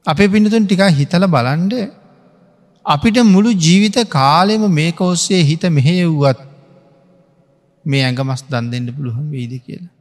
අපේ 0.06 0.28
පිනතුන් 0.28 0.66
ටිකා 0.66 0.90
හිතල 0.90 1.26
බලන්ඩ 1.26 2.01
අපිට 2.86 3.18
මුළු 3.24 3.50
ජීවිත 3.56 3.96
කාලෙම 4.08 4.64
මේක 4.70 5.00
ඔස්සේ 5.00 5.42
හිත 5.44 5.64
මෙහෙය 5.70 6.04
වුවත් 6.06 6.40
මේ 7.84 8.02
ඇඟමස් 8.04 8.42
දන් 8.50 8.70
දෙන්න 8.70 8.88
පුළුවන් 8.96 9.30
වෙයිද 9.30 9.54
කියලා. 9.66 9.92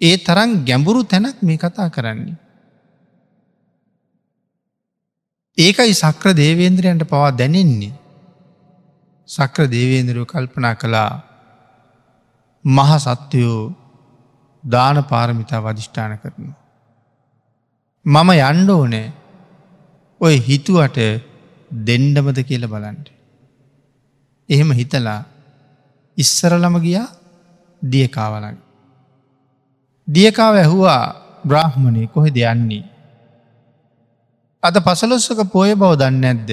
ඒ 0.00 0.16
තරන් 0.16 0.50
ගැඹුරු 0.64 1.02
තැනක් 1.04 1.42
මේ 1.42 1.56
කතා 1.56 1.88
කරන්නේ. 1.90 2.36
ඒකයි 5.58 5.94
සක්‍ර 5.94 6.34
දේවේන්ද්‍රයන්ට 6.34 7.04
පවා 7.04 7.30
දැනෙන්නේ. 7.30 7.94
සක්‍ර 9.28 9.66
දේවේන්ද්‍රව 9.66 10.24
කල්පනා 10.24 10.74
කළා 10.74 11.12
මහ 12.64 12.90
සත්‍යයෝ 12.98 13.74
දාන 14.64 15.04
පාරමිතා 15.04 15.62
වධිෂ්ඨාන 15.62 16.18
කරනවා. 16.18 16.56
මම 18.06 18.30
යන්ඩ 18.32 18.70
ඕනෑ 18.70 19.27
ඔය 20.20 20.34
හිතුවට 20.38 20.98
දෙන්ඩමද 21.70 22.38
කියල 22.42 22.64
බලන්ට. 22.66 23.08
එහෙම 24.48 24.70
හිතලා 24.72 25.20
ඉස්සරලම 26.16 26.76
ගියා 26.80 27.08
දියකාවලග. 27.82 28.56
දියකාව 30.08 30.54
ඇහුවා 30.56 31.02
බ්‍රාහ්මණය 31.44 32.06
කොහෙ 32.06 32.30
දෙයන්නේ. 32.30 32.84
අද 34.62 34.76
පසලොස්සක 34.80 35.40
පොය 35.52 35.74
බව 35.74 35.92
දන්න 35.96 36.24
ඇද්ද. 36.24 36.50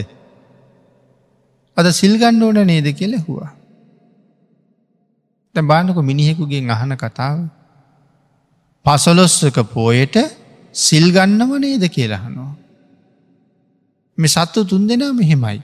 අද 1.78 1.88
සිල්ගණ්ඩ 1.92 2.44
ඕන 2.44 2.60
නේද 2.64 2.88
කෙලෙහවා. 2.94 3.50
තැ 5.56 5.64
බානක 5.64 5.98
මිනිහෙකුගෙන් 6.02 6.70
අහන 6.70 6.94
කතාව 6.96 7.40
පසලොස්සක 8.86 9.58
පෝයට 9.74 10.16
සිල්ගන්නව 10.76 11.52
නේද 11.60 11.84
කියලහනවා. 11.90 12.65
මෙ 14.18 14.28
සත්තු 14.28 14.64
තුන් 14.64 14.88
දෙනා 14.88 15.14
මෙහෙමයි. 15.14 15.62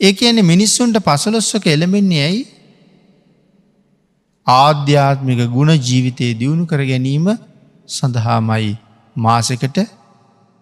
ඒ 0.00 0.12
ඇන 0.22 0.44
මිනිස්සුන්ට 0.44 0.98
පසලොස්සක 1.00 1.66
එළමෙන්නේ 1.66 2.24
ඇයි 2.24 2.42
ආධ්‍යාත්මික 4.46 5.40
ගුණ 5.50 5.72
ජීවිතය 5.78 6.32
දියුණු 6.38 6.66
කර 6.66 6.82
ගැනීම 6.84 7.26
සඳහාමයි 7.88 8.72
මාසකට 9.16 9.78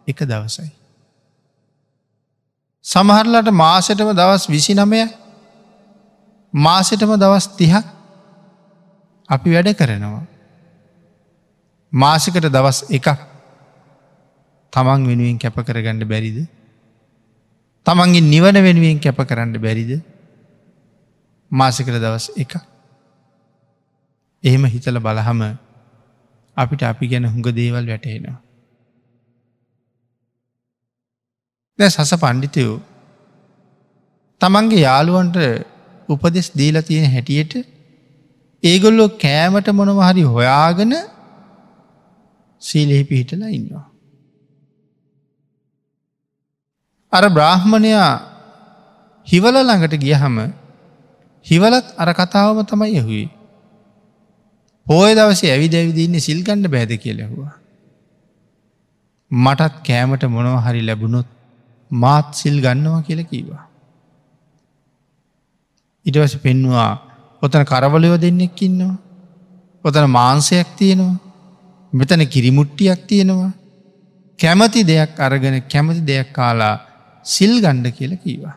එක 0.06 0.18
දවසයි. 0.24 0.70
සමහරලට 2.84 3.50
මාසටම 3.54 4.12
දවස් 4.12 4.44
විසි 4.48 4.74
නමය 4.74 5.02
මාසටම 6.54 7.12
දවස් 7.16 7.46
තිහක් 7.56 7.84
අපි 9.28 9.50
වැඩ 9.50 9.74
කරනවා. 9.74 10.22
මාසිකට 11.92 12.48
දවස් 12.48 12.78
එකක් 12.90 13.08
තමන් 14.72 15.06
වෙනුවෙන් 15.08 15.38
කැප 15.38 15.56
කරගන්න 15.60 16.04
බැරිද. 16.12 16.38
තමන්ගේ 17.86 18.28
නිවන 18.32 18.56
වෙනුවෙන් 18.66 19.00
කැප 19.00 19.18
කරන්න 19.22 19.58
බැරිද 19.64 19.92
මාසිකට 21.52 21.96
දවස් 21.96 22.26
එක. 22.36 22.54
එහෙම 24.44 24.64
හිතල 24.66 24.98
බලහම 24.98 25.42
අපිට 26.56 26.82
අපි 26.84 27.10
ගැන 27.12 27.26
හුඟ 27.26 27.50
දේවල් 27.52 27.84
වැටහෙනවා. 27.86 28.38
දැ 31.78 31.90
සස 31.90 32.14
පණ්ඩිතයෝ 32.22 32.80
තමන්ගේ 34.40 34.84
යාළුවන්ට 34.86 35.38
උපදෙස් 36.08 36.48
දීල 36.58 36.76
තියෙන 36.82 37.12
හැටියට 37.12 37.54
ඒගොල්ලෝ 38.62 39.08
කෑමට 39.20 39.68
මොනවහරි 39.78 40.28
හොයාගෙන 40.34 40.92
සීලෙහි 42.62 43.04
පිහිටලා 43.04 43.56
ඉන්නවා. 43.58 43.91
අර 47.12 47.24
බ්‍රාහ්මණයා 47.28 48.10
හිවල 49.26 49.56
ළඟට 49.58 49.94
ගියහම 49.98 50.36
හිවලත් 51.46 51.86
අර 51.96 52.08
කතාවම 52.12 52.60
තමයි 52.64 52.98
යහුයි. 52.98 53.26
පෝය 54.86 55.10
දවසේ 55.14 55.52
ඇවිද 55.54 55.74
ඇවිදින්නේ 55.74 56.20
සිල්ගණ්ඩ 56.20 56.72
බෑද 56.74 56.92
කියලෙහවා. 56.96 57.52
මටත් 59.30 59.74
කෑමට 59.86 60.24
මොනව 60.28 60.56
හරි 60.64 60.82
ලැබුණොත් 60.82 61.28
මාත් 61.90 62.28
සිල් 62.34 62.56
ගන්නවා 62.60 63.02
කියල 63.02 63.20
කීවා. 63.24 63.64
ඉටවස 66.06 66.36
පෙන්වා 66.36 66.92
ඔතන 67.42 67.64
කරවලයෝ 67.64 68.16
දෙන්නෙක් 68.16 68.62
ඉන්නවා. 68.62 68.96
ඔතන 69.84 70.06
මාන්සයක් 70.10 70.68
තියෙනවා. 70.76 71.20
මෙතන 71.92 72.24
කිරිමුට්ටියක් 72.26 73.00
තියෙනවා. 73.06 73.52
කැමති 74.38 74.80
දෙයක් 74.82 75.20
අරගෙන 75.20 75.56
කැමති 75.62 76.02
දෙයක් 76.02 76.32
කාලා 76.32 76.76
සිල් 77.24 77.52
ගණ්ඩ 77.60 77.96
කියල 77.96 78.12
කීවා. 78.16 78.56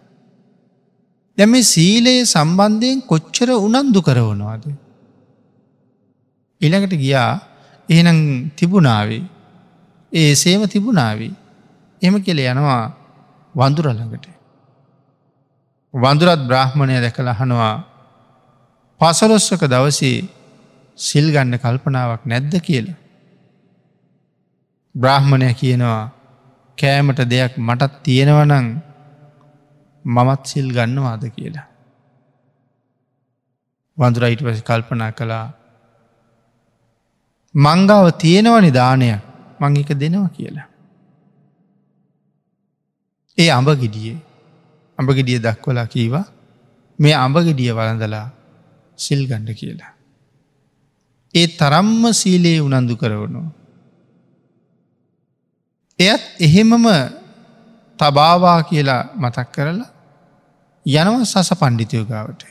දැම 1.38 1.54
සීලයේ 1.63 2.25
සම්බන්ධයෙන් 2.25 3.01
කොච්චර 3.04 3.49
උනන්දු 3.58 4.01
කරවනවාද. 4.01 4.63
ඉළඟට 6.62 6.95
ගියා 6.95 7.32
එහෙනම් 7.89 8.19
තිබුණාවේ 8.56 9.23
ඒ 10.12 10.32
සේම 10.36 10.62
තිබුණාවී 10.67 11.34
එම 12.01 12.15
කෙළ 12.23 12.39
යනවා 12.43 12.84
වඳුරළඟට. 13.56 14.25
වඳුරත් 15.93 16.41
බ්‍රහ්මණය 16.47 16.97
දැකළ 16.97 17.32
හනවා 17.34 17.75
පසලොස්සක 19.01 19.63
දවසේ 19.65 20.28
සිල් 20.97 21.28
ගන්න 21.32 21.60
කල්පනාවක් 21.60 22.23
නැද්ද 22.23 22.54
කියලා. 22.62 22.99
බ්‍රාහ්මණය 24.95 25.49
කියනවා 25.54 26.04
කෑමට 26.77 27.21
දෙයක් 27.29 27.53
මටත් 27.57 27.93
තියෙනවනං 28.03 28.67
මමත් 30.05 30.41
සිල් 30.45 30.67
ගන්නවාද 30.75 31.23
කියලා. 31.35 31.67
වඳුරයිට 33.97 34.43
පස 34.43 34.61
කල්පනා 34.61 35.11
කළා 35.11 35.47
මංගාව 37.55 38.07
තියෙනවනි 38.23 38.71
දානයක් 38.71 39.21
මං 39.59 39.81
එක 39.81 39.91
දෙනවා 39.99 40.29
කියලා. 40.29 40.67
ඒ 43.38 43.49
අඹ 43.49 43.69
ගෙඩියේ 43.81 44.17
අඹගෙඩිය 44.99 45.39
දක්වලා 45.39 45.88
කීවා 45.88 46.25
මේ 46.99 47.15
අඹගෙඩිය 47.15 47.71
වලඳලා 47.71 48.27
සිල් 48.99 49.21
ගණ්ඩ 49.27 49.59
කියලා. 49.61 49.91
ඒ 51.35 51.47
තරම්ම 51.59 52.03
සීලයේ 52.13 52.59
උනන්දු 52.59 52.95
කරවනවා. 52.95 53.51
එයත් 55.99 56.23
එහෙමම 56.39 56.86
තබාවා 57.99 58.60
කියලා 58.63 59.03
මතක් 59.15 59.47
කරලා 59.51 59.91
යනව 60.86 61.23
සස 61.23 61.49
පණ්ඩිතයෝගාවට. 61.53 62.41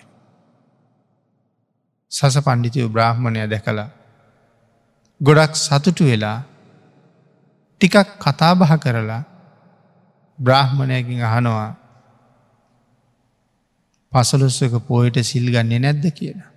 සස 2.13 2.37
පණ්ඩිතයෝ 2.39 2.89
බ්‍රාහ්මණය 2.89 3.45
දැකලා 3.47 3.89
ගොඩක් 5.21 5.55
සතුටු 5.57 6.05
වෙලා 6.05 6.39
ටිකක් 7.81 8.17
කතාබහ 8.19 8.73
කරලා 8.79 9.23
බ්‍රාහ්මණයකින් 10.39 11.23
අහනවා 11.23 11.71
පසලොස්සක 14.13 14.75
පෝයට 14.87 15.17
සිල් 15.23 15.47
ගන්නේ 15.51 15.79
නැද්ද 15.79 16.05
කියලා. 16.11 16.51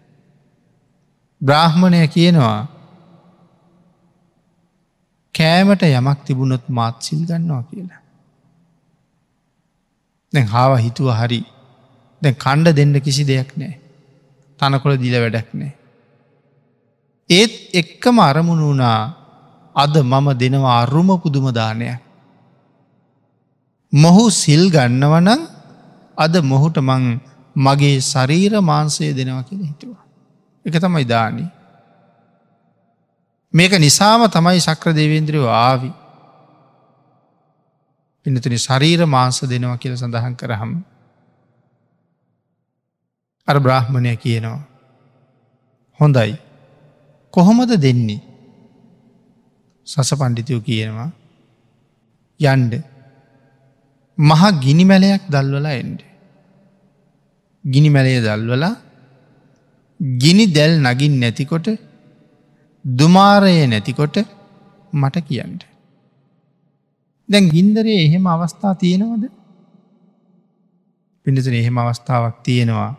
බ්‍රාහ්මණය 1.41 2.07
කියනවා 2.07 2.76
කෑමට 5.37 5.83
යමක් 5.89 6.19
තිබුණොත් 6.25 6.65
මාත් 6.69 6.95
සිල් 7.01 7.21
ගන්නවා 7.25 7.63
කියලා. 7.63 8.01
දැ 10.33 10.45
හාව 10.45 10.71
හිතුව 10.77 11.09
හරි 11.13 11.41
දැ 12.21 12.33
කණ්ඩ 12.35 12.75
දෙන්න 12.75 12.95
කිසි 13.01 13.23
දෙයක් 13.23 13.51
නෑ 13.57 13.75
තනකොළ 14.59 14.97
දිල 14.97 15.15
වැඩක් 15.15 15.49
නෑ. 15.53 15.73
ඒත් 17.29 17.53
එක්කම 17.73 18.19
අරමුණ 18.21 18.61
වුණා 18.61 18.99
අද 19.75 19.95
මම 20.03 20.27
දෙනවා 20.33 20.77
අරුම 20.81 21.09
පුදුමදානය. 21.17 21.87
මොහු 23.93 24.23
සිල් 24.33 24.63
ගන්නවනං 24.69 25.41
අද 26.17 26.33
මොහුට 26.43 26.77
මං 26.79 27.03
මගේ 27.55 27.97
ශරීර 28.03 28.53
මාන්සය 28.61 29.13
දෙනවා 29.13 29.43
කියල 29.43 29.61
හිතුවා. 29.63 30.03
එක 30.65 30.75
තමයි 30.75 31.05
දානී. 31.05 31.49
මේක 33.53 33.71
නිසාම 33.79 34.27
තමයි 34.27 34.59
සක්‍ර 34.59 34.93
දෙවේන්ද්‍රයෝ 34.93 35.49
ආවි. 35.49 35.91
පිනතුනි 38.25 38.57
ශරීර 38.57 39.05
මාංස 39.05 39.41
දෙනවා 39.43 39.77
කියල 39.77 39.95
සඳහන් 39.95 40.35
කරහම්. 40.35 40.71
අර 43.47 43.57
බ්‍රහ්මණය 43.59 44.15
කියනවා. 44.17 44.59
හොඳයි. 45.99 46.35
කොහොමද 47.33 47.71
දෙන්නේ. 47.77 48.21
සස 49.87 50.11
පණ්ඩිතයෝ 50.13 50.61
කියනවා. 50.61 51.09
යන්ඩ 52.39 52.73
මහා 54.17 54.51
ගිනි 54.63 54.85
මැලයක් 54.85 55.23
දල්වලා 55.29 55.79
එන්ඩ. 55.81 55.99
ගිනි 57.63 57.89
මැලය 57.89 58.19
දල්වලා 58.21 58.75
ගිනි 59.99 60.45
දැල් 60.47 60.73
නගින් 60.83 61.19
නැතිකොට 61.19 61.86
දුමාරය 62.87 63.55
නැතිකොට 63.67 64.17
මට 64.93 65.17
කියන්ට. 65.21 65.63
දැන් 67.29 67.49
ගින්දරේ 67.49 67.99
එහෙම 68.05 68.25
අවස්ථා 68.25 68.73
තියෙනවද 68.75 69.23
පිඩිසන 71.25 71.53
එහෙම 71.53 71.77
අවස්ථාවක් 71.77 72.37
තියෙනවා 72.43 72.91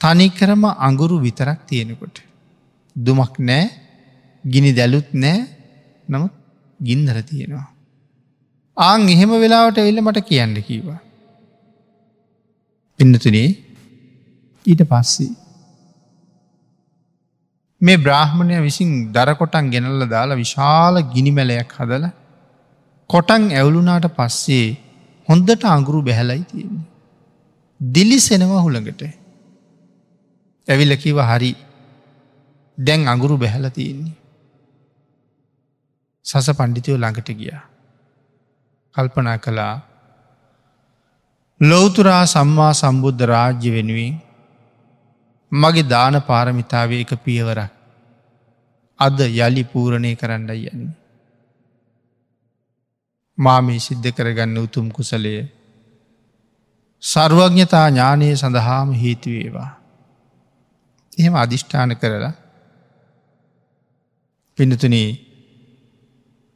තනිකරම 0.00 0.64
අඟුරු 0.78 1.16
විතරක් 1.18 1.60
තියෙනකොට. 1.66 2.16
දුමක් 2.96 3.34
නෑ 3.40 3.64
ගිනි 4.44 4.72
දැලුත් 4.72 5.08
නෑ 5.14 5.38
නමුත් 6.08 6.34
ගින්දර 6.80 7.16
තියෙනවා. 7.22 7.68
ආං 8.76 9.08
එහෙම 9.08 9.32
වෙලාවට 9.42 9.78
වෙල්ල 9.78 10.00
මට 10.02 10.26
කියන්න 10.28 10.56
කීවා. 10.62 11.00
පින්නතුනේ 12.98 13.48
ඊට 14.66 14.82
පස්සේ 14.90 15.32
මේ 17.84 17.96
බ්‍රාහ්මණය 17.96 18.58
විසින් 18.62 18.90
දරකොටන් 19.12 19.66
ගෙනල්ල 19.74 20.04
දාලා 20.08 20.36
විශාල 20.36 20.96
ගිනිමැලයක් 21.14 21.72
හදල 21.78 22.06
කොටන් 23.10 23.44
ඇවුලුනාට 23.50 24.06
පස්සේ 24.16 24.66
හොන්දට 25.28 25.64
අංගුරු 25.66 26.00
බැහැලයි 26.02 26.44
තියෙන්නේ. 26.44 26.86
දිලිසෙනවා 27.80 28.62
හුළඟට. 28.62 29.02
ඇවිලකිව 30.68 31.18
හරි 31.22 31.52
දැන් 32.78 33.08
අඟුරු 33.08 33.36
බැහැල 33.36 33.68
තියෙන්නේ. 33.70 34.16
සස 36.26 36.48
පණ්ඩිතයෝ 36.50 36.98
ළඟට 36.98 37.30
ගිය. 37.32 37.52
කල්පනා 38.94 39.38
කළා 39.38 39.74
ලෝතුරා 41.60 42.24
සම්මා 42.26 42.72
සම්බුද්ධ 42.72 43.24
රාජ්‍ය 43.26 43.70
වෙනුවෙන් 43.70 44.14
මගේ 45.52 45.88
දාන 45.88 46.16
පාරමිතාව 46.22 46.90
එක 46.94 47.12
පියවරක් 47.24 47.73
අද 48.98 49.18
යළි 49.20 49.64
පූරණය 49.64 50.14
කරන්නයි 50.14 50.68
යන්නේ. 50.68 50.94
මා 53.38 53.60
මේ 53.60 53.78
සිද්ධ 53.78 54.10
කරගන්න 54.10 54.58
උතුම් 54.58 54.86
කුසලය 54.90 55.34
සර්වඥතා 57.02 57.88
ඥානය 57.88 58.36
සඳහාම 58.36 58.92
හේතුවේවා. 58.92 59.70
එහෙම 61.18 61.34
අධිෂ්ඨාන 61.34 61.96
කරලා 61.96 62.32
පිනතුන 64.58 64.96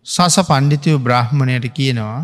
සස 0.06 0.36
පණ්ඩිතයෝ 0.48 0.98
බ්‍රහ්මණයට 0.98 1.66
කියනවා 1.74 2.20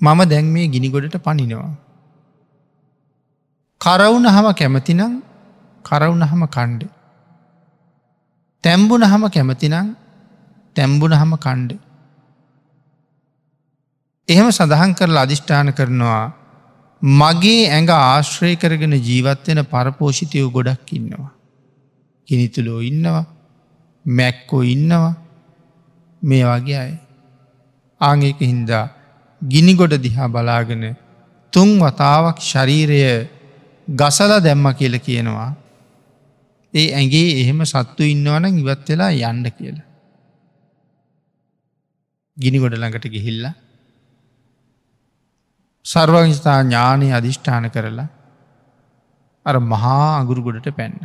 මම 0.00 0.20
දැන් 0.28 0.46
මේ 0.46 0.68
ගිනිගොඩට 0.68 1.16
පනිනවා. 1.16 1.70
කරවුන 3.80 4.26
හම 4.26 4.48
කැමතිනම් 4.52 5.12
කරවුන 5.84 6.22
හම 6.22 6.44
කණ්ඩ. 6.46 6.82
තැම්බුන 8.64 9.02
හම 9.02 9.24
කැමතිනම් 9.28 9.96
තැම්බුන 10.76 11.12
හම 11.12 11.32
කණ්ඩ. 11.36 11.72
එහෙම 14.28 14.48
සඳහන් 14.50 14.94
කරලා 14.94 15.24
අධිෂ්ඨාන 15.26 15.72
කරනවා 15.72 16.24
මගේ 17.02 17.62
ඇඟ 17.68 17.92
ආශ්‍රය 17.92 18.54
කරගෙන 18.56 18.94
ජීවත්වෙන 19.00 19.60
පරපෝෂිතයෝ 19.64 20.50
ගොඩක් 20.50 20.92
ඉන්නවා. 20.92 21.30
කිනිතුලෝ 22.28 22.80
ඉන්නවා 22.80 23.24
මැක්කෝ 24.04 24.62
ඉන්නවා 24.64 25.14
මේ 26.22 26.44
වගේ 26.44 26.78
අය. 26.78 26.92
ආංගේක 28.00 28.40
හින්දා 28.42 28.86
ගිනිගොඩ 29.42 29.94
දිහා 29.96 30.28
බලාගෙන 30.28 30.84
තුන් 31.52 31.70
වතාවක් 31.80 32.38
ශරීරය 32.42 33.00
ගසල 33.88 34.32
දැම්ම 34.40 34.66
කියල 34.74 34.96
කියනවා. 34.98 35.50
ඒ 36.74 36.88
ඇගේ 36.94 37.30
එහෙම 37.40 37.60
සත්තු 37.64 38.02
ඉන්නවන 38.04 38.46
ඉවත් 38.54 38.88
වෙලා 38.88 39.10
යන්ඩ 39.22 39.48
කියලා. 39.50 39.88
ගිනි 42.36 42.58
ගොඩ 42.58 42.74
ළඟට 42.74 43.06
ගිහිල්ල. 43.08 43.44
සර්වංස්ථා 45.86 46.60
ඥානය 46.62 47.08
අධිෂ්ඨාන 47.12 47.68
කරලා 47.70 48.08
අර 49.46 49.56
මහා 49.62 50.08
අගුරු 50.20 50.42
ගොඩට 50.42 50.68
පැන්න. 50.76 50.98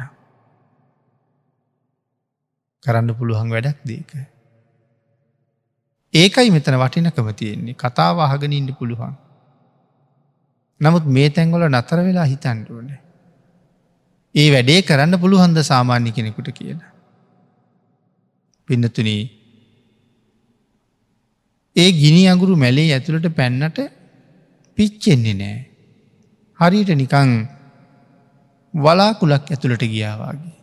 කරන්න 2.84 3.16
පුළුවන් 3.16 3.50
වැඩක් 3.50 3.80
දේක. 3.84 4.12
ඒකයි 6.14 6.52
මෙතන 6.52 6.78
වටිනකම 6.78 7.30
තියෙන්නේ 7.34 7.76
කතාව 7.76 8.20
අහගෙන 8.20 8.54
ඉන්න 8.54 8.72
පුළුවන්. 8.74 9.16
නමුත් 10.82 11.06
මේ 11.08 11.30
තැන්ගොල 11.30 11.68
නතර 11.68 12.00
වෙලා 12.00 12.26
හිතන්ඩුවන. 12.26 12.90
ඒ 14.36 14.52
වැඩේ 14.52 14.82
කරන්න 14.82 15.20
පුළුවන්ද 15.20 15.58
සාමාන්‍ය 15.62 16.12
කෙනෙකුට 16.12 16.50
කියලා. 16.52 16.92
පින්නතුන 18.68 19.10
ඒ 21.76 21.92
ගිනි 21.92 22.28
අගුරු 22.28 22.56
මැලේ 22.56 22.94
ඇතුළට 22.94 23.28
පැන්නට 23.36 23.78
පිච්චෙන්නේ 24.78 25.34
නෑ. 25.34 25.58
හරියට 26.60 26.92
නිකං 26.96 27.32
වලාකුලක් 28.74 29.52
ඇතුළට 29.52 29.84
ගියාවාගේ. 29.84 30.56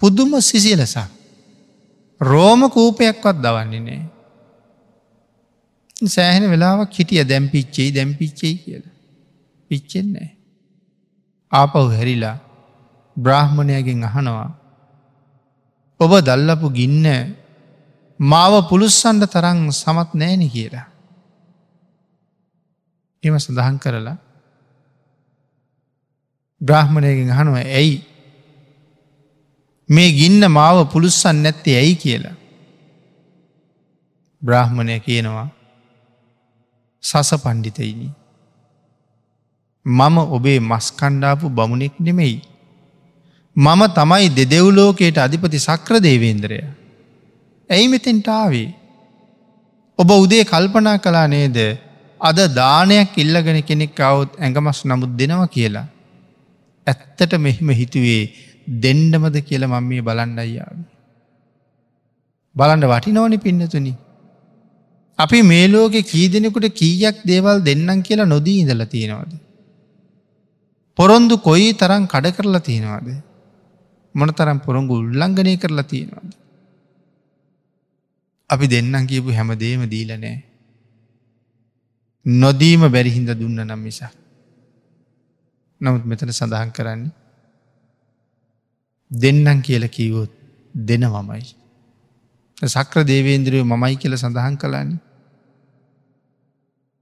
පුදුම 0.00 0.32
සිසිලසක් 0.40 1.10
රෝම 2.20 2.60
කූපයක්වත් 2.70 3.36
දවන්නේ 3.42 3.80
නෑ. 3.80 4.00
සෑහෙන 6.06 6.50
වෙලාවක් 6.50 6.92
හිටිය 6.92 7.28
දැම් 7.28 7.48
පිච්චෙයි 7.48 7.94
දැම් 7.94 8.14
පිච්චෙයි 8.14 8.56
කියල. 8.56 8.84
පිච්චෙන්නේ. 9.70 10.37
ආපව් 11.52 11.90
හැරිලා 11.96 12.36
බ්‍රාහ්මණයගෙන් 13.16 14.04
අහනවා. 14.04 14.50
ඔබ 16.00 16.12
දල්ලපු 16.20 16.68
ගින්න 16.70 17.06
මාව 18.20 18.54
පුළුස්සන්ඩ 18.70 19.24
තරං 19.26 19.58
සමත් 19.72 20.10
නෑන 20.14 20.42
කියලා. 20.48 20.86
එම 23.22 23.34
සඳහන් 23.36 23.78
කරලා 23.78 24.18
බ්‍රාහ්මණයගෙන් 26.60 27.30
අහනුව 27.30 27.56
ඇයි 27.58 27.96
මේ 29.88 30.10
ගින්න 30.12 30.42
මාව 30.50 30.84
පුළුස්සන් 30.92 31.42
නැත්තේ 31.42 31.76
ඇයි 31.76 31.96
කියලා. 31.96 32.36
බ්‍රාහ්මණය 34.42 35.00
කියනවා 35.00 35.48
සස 37.04 37.30
පණ්ඩිතයිනි. 37.42 38.08
මම 39.88 40.16
ඔබේ 40.36 40.58
මස්කණ්ඩාපු 40.60 41.48
බමුණෙක් 41.48 41.94
නෙමෙයි. 42.00 42.38
මම 43.56 43.82
තමයි 43.98 44.28
දෙදෙව්ලෝකයට 44.38 45.18
අධිපති 45.18 45.58
සක්‍ර 45.58 45.94
දේවේන්ද්‍රය. 46.06 46.58
ඇයි 47.70 47.88
මෙතෙන්ට 47.88 48.28
ආවේ. 48.28 48.68
ඔබ 49.98 50.10
උදේ 50.24 50.44
කල්පනා 50.44 50.98
කලා 50.98 51.26
නේද 51.26 51.58
අද 52.20 52.38
දානයක් 52.60 53.14
ඉල්ලගෙන 53.22 53.60
කෙනෙක් 53.62 54.00
අවුත් 54.00 54.30
ඇඟමස් 54.38 54.80
නමුත් 54.84 55.12
දෙනවා 55.20 55.48
කියලා. 55.56 55.86
ඇත්තට 56.86 57.32
මෙහෙම 57.46 57.70
හිතුවේ 57.80 58.22
දෙන්ඩමද 58.84 59.36
කියල 59.48 59.64
මම 59.66 59.88
මේ 59.90 60.06
බලන්ඩයියාව. 60.08 60.76
බලන්ඩ 62.56 62.90
වටි 62.92 63.16
නෝනි 63.16 63.38
පින්නතුනි 63.46 63.92
අපි 65.18 65.38
මේ 65.42 65.66
ලෝකෙ 65.68 66.00
කී 66.12 66.28
දෙනෙකුට 66.28 66.66
කීයක් 66.80 67.18
දේවල් 67.30 67.58
දෙන්නම් 67.68 68.00
කියලා 68.02 68.32
නොදී 68.34 68.58
ඉඳල 68.62 68.84
තියෙනවද. 68.94 69.47
පොරොන්දු 70.98 71.38
කොයි 71.38 71.72
තරම් 71.72 72.06
කඩ 72.06 72.34
කරලා 72.36 72.58
තියෙනවාද. 72.58 73.08
මොන 74.14 74.30
තරම් 74.30 74.58
පොරොංගු 74.58 74.94
උල්ලංඝනය 75.02 75.54
කරලා 75.56 75.82
තියෙනවාද. 75.82 76.30
අපි 78.50 78.66
දෙන්නම් 78.66 79.06
කියපු 79.06 79.30
හැමදේම 79.30 79.86
දීලනෑ. 79.90 80.36
නොදීම 82.26 82.82
බැරිහින්ද 82.90 83.30
දුන්න 83.40 83.60
නම් 83.60 83.78
මිසා. 83.78 84.12
නමුත් 85.80 86.04
මෙතන 86.04 86.32
සඳහන් 86.32 86.70
කරන්නේ 86.70 87.14
දෙන්නම් 89.10 89.62
කියල 89.62 89.88
කීවොත් 89.88 90.32
දෙන 90.74 91.04
මමයි. 91.06 91.44
සක්‍ර 92.66 93.04
දේවේන්ද්‍රයෝ 93.04 93.64
මමයි 93.64 93.96
කියල 93.96 94.16
සඳහන් 94.16 94.56
කලාන්නේ. 94.56 95.00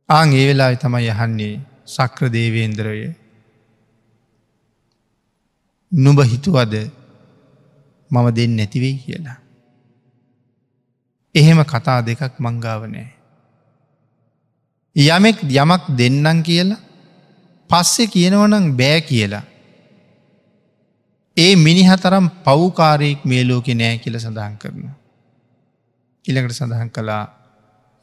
ආං 0.09 0.33
ඒ 0.33 0.47
වෙලා 0.49 0.75
තමයි 0.77 1.09
යහන්නේ 1.09 1.55
සක්‍ර 1.87 2.29
දේවේන්ද්‍රය 2.29 3.26
නුබ 5.97 6.19
හිතුවද 6.23 6.75
මම 8.11 8.27
දෙන්න 8.37 8.57
නැතිවෙයි 8.57 8.97
කියලා. 8.99 9.39
එහෙම 11.35 11.61
කතා 11.65 12.01
දෙකක් 12.07 12.35
මංගාවනෑ. 12.39 13.09
යමෙක් 14.97 15.39
යමක් 15.43 15.83
දෙන්නම් 15.99 16.43
කියලා 16.43 16.85
පස්සෙ 17.71 18.07
කියනවනං 18.07 18.67
බෑ 18.77 19.01
කියලා. 19.01 19.45
ඒ 21.37 21.57
මිනිහතරම් 21.57 22.27
පව්කාරයෙක් 22.45 23.25
මේ 23.25 23.43
ලෝකෙ 23.49 23.75
නෑ 23.75 23.99
කියල 23.99 24.19
සඳහන් 24.19 24.55
කරනවා. 24.59 24.95
ඉළඟට 26.25 26.59
සඳහන් 26.59 26.91
කළා 26.91 27.25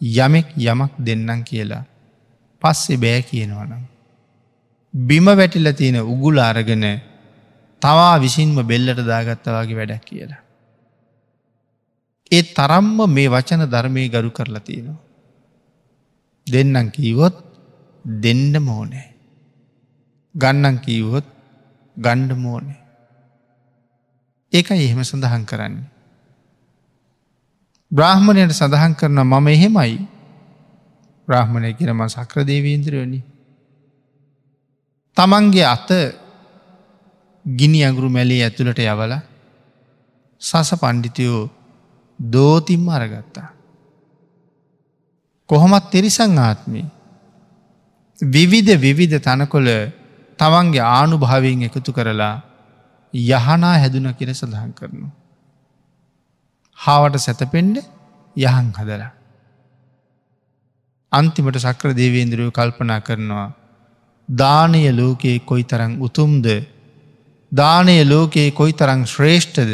යමෙක් 0.02 0.48
යමක් 0.58 0.94
දෙන්නම් 1.00 1.42
කියලා 1.44 1.84
පස්සෙ 2.62 2.98
බෑ 2.98 3.22
කියනවනම්. 3.22 3.84
බිම 4.94 5.26
වැටිල 5.26 5.72
තියෙන 5.72 5.98
උගුල 6.04 6.38
අරගෙන 6.40 6.86
තවා 7.84 8.16
විසින්ම 8.20 8.58
බෙල්ලට 8.64 9.00
දාගත්තවාගේ 9.06 9.78
වැඩක් 9.78 10.06
කියලා. 10.06 10.42
ඒ 12.32 12.44
තරම්ම 12.56 13.00
මේ 13.08 13.30
වචන 13.30 13.66
ධර්මය 13.68 14.10
ගරු 14.10 14.32
කරලා 14.32 14.60
තියෙනවා. 14.60 15.02
දෙන්නම් 16.48 16.92
කීවොත් 16.92 17.36
දෙන්න 18.06 18.54
මෝනෑ. 18.62 19.10
ගන්නන් 20.36 20.78
කීවොත් 20.80 21.28
ගණ්ඩ 21.98 22.32
මෝනේ. 22.36 22.80
ඒකයි 24.54 24.86
එහෙම 24.86 25.04
සඳහන් 25.04 25.46
කරන්නේ. 25.46 25.90
බ්‍රාහ්මණයට 27.92 28.52
සඳහන් 28.52 28.96
කරන 28.96 29.22
මම 29.22 29.48
එහෙමයි 29.48 30.08
බ්‍රාහ්මණය 31.28 31.74
කියනම 31.74 32.02
සක්‍ර 32.08 32.42
දේවීන්ද්‍රයනි. 32.44 33.22
තමන්ගේ 35.18 35.66
අත 35.66 35.90
ගිනි 37.46 37.80
අගුරු 37.84 38.10
මැලේ 38.10 38.44
ඇතුළට 38.44 38.80
යවල 38.80 39.14
සස 40.42 40.70
පණ්ඩිතයෝ 40.82 41.42
දෝතිම්ම 42.20 42.88
අරගත්තා. 42.90 43.50
කොහොමත් 45.50 45.90
තෙරිසං 45.92 46.38
ආත්මී 46.40 46.86
විවිධ 48.20 48.76
විවිධ 48.78 49.18
තනකොළ 49.20 49.70
තමන්ගේ 50.40 50.86
ආනු 50.90 51.18
භාවයෙන් 51.18 51.64
එකතු 51.64 51.92
කරලා 51.92 52.36
යහනා 53.14 53.76
හැදුන 53.78 54.08
කියර 54.14 54.32
සඳහන් 54.32 54.72
කරනු. 54.74 55.08
හාවට 56.80 57.18
සැතපෙන්ඩ 57.18 57.78
යහන් 58.36 58.70
හදලා. 58.78 59.12
අන්තිමට 61.12 61.60
සක්‍ර 61.60 61.92
දේවේන්ද්‍රයෝ 61.94 62.52
කල්පනා 62.52 63.02
කරනවා. 63.02 63.50
දානය 64.30 64.84
ලෝකයේ 64.92 65.40
කොයි 65.42 65.64
තරං 65.64 65.94
උතුම්ද 66.00 66.48
දානය 67.54 67.98
ලෝකයේ 68.04 68.52
කොයි 68.52 68.74
තරං 68.74 69.04
ශ්‍රේෂ්ඨද 69.06 69.74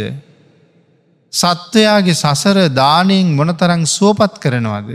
සත්වයාගේ 1.34 2.20
සසර 2.24 2.60
දානයෙන් 2.74 3.34
මොනතරං 3.36 3.84
සුවපත් 3.88 4.36
කරනවාද 4.44 4.90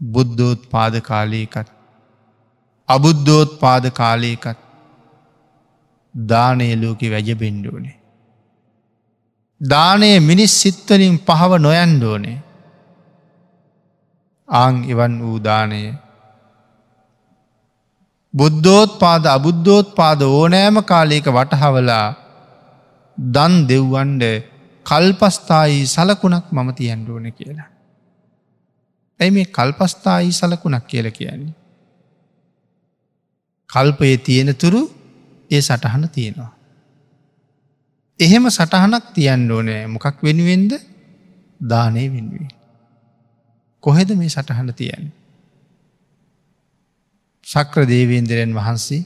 බුද්ධෝත් 0.00 0.60
පාද 0.70 0.94
කාලයකත් 1.00 1.68
අබුද්ධෝත් 2.88 3.50
පාද 3.60 3.84
කාලයකත් 3.92 4.58
දානය 6.14 6.68
ලෝකෙ 6.76 7.10
වැජ 7.10 7.34
බෙන්ඩෝනේ. 7.34 7.98
දානය 9.60 10.20
මිනිස් 10.20 10.54
සිත්වලින් 10.62 11.18
පහව 11.18 11.58
නොයන්ඩෝනේ. 11.58 12.38
ආං 14.48 14.84
එවන් 14.84 15.14
වූ 15.20 15.38
දානය 15.40 15.82
බුද්ධෝත් 18.34 18.98
පාද 18.98 19.24
අබුද්ධෝත් 19.26 19.94
පාද 19.94 20.20
ඕනෑම 20.22 20.76
කාලයක 20.84 21.26
වටහවලා 21.28 22.06
දන් 23.18 23.54
දෙව්වන්ඩ 23.68 24.22
කල්පස්ථායි 24.86 25.86
සලකුණක් 25.86 26.46
මම 26.50 26.68
තියන්ඩෝන 26.74 27.26
කියලා. 27.32 27.68
ඇයි 29.20 29.30
මේ 29.30 29.46
කල්පස්ථායි 29.48 30.32
සලකුණක් 30.32 30.86
කියල 30.86 31.10
කියන්නේ. 31.10 31.54
කල්පය 33.70 34.16
තියෙන 34.18 34.50
තුරු 34.54 34.82
ඒ 35.50 35.60
සටහන 35.60 36.08
තියෙනවා. 36.08 36.52
එහෙම 38.20 38.44
සටහනක් 38.50 39.04
තියන්න 39.14 39.50
ඕනෑ 39.50 39.86
මොකක් 39.86 40.16
වෙනුවෙන්ද 40.22 40.72
දානය 41.60 42.04
වෙනුවේ. 42.08 42.52
කොහෙද 43.84 44.08
මේ 44.16 44.28
සටහන 44.28 44.72
තියන්න. 44.74 45.12
සක්‍ර 47.52 47.84
දේවේන්දරයන් 47.84 48.52
වහන්සේ 48.54 49.02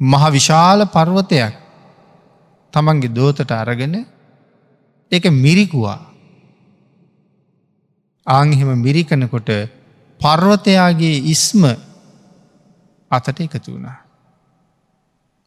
මහ 0.00 0.24
විශාල 0.30 0.80
පර්වතයක් 0.86 1.54
තමන්ගේ 2.74 3.10
දෝතට 3.10 3.52
අරගෙන 3.52 3.94
එක 5.12 5.24
මිරිකුවා 5.36 6.00
ආංහෙම 8.26 8.70
මිරිකනකොට 8.78 9.50
පර්වතයාගේ 10.20 11.24
ඉස්ම 11.24 11.62
අතට 13.10 13.38
එකතු 13.38 13.68
වුණා. 13.68 13.98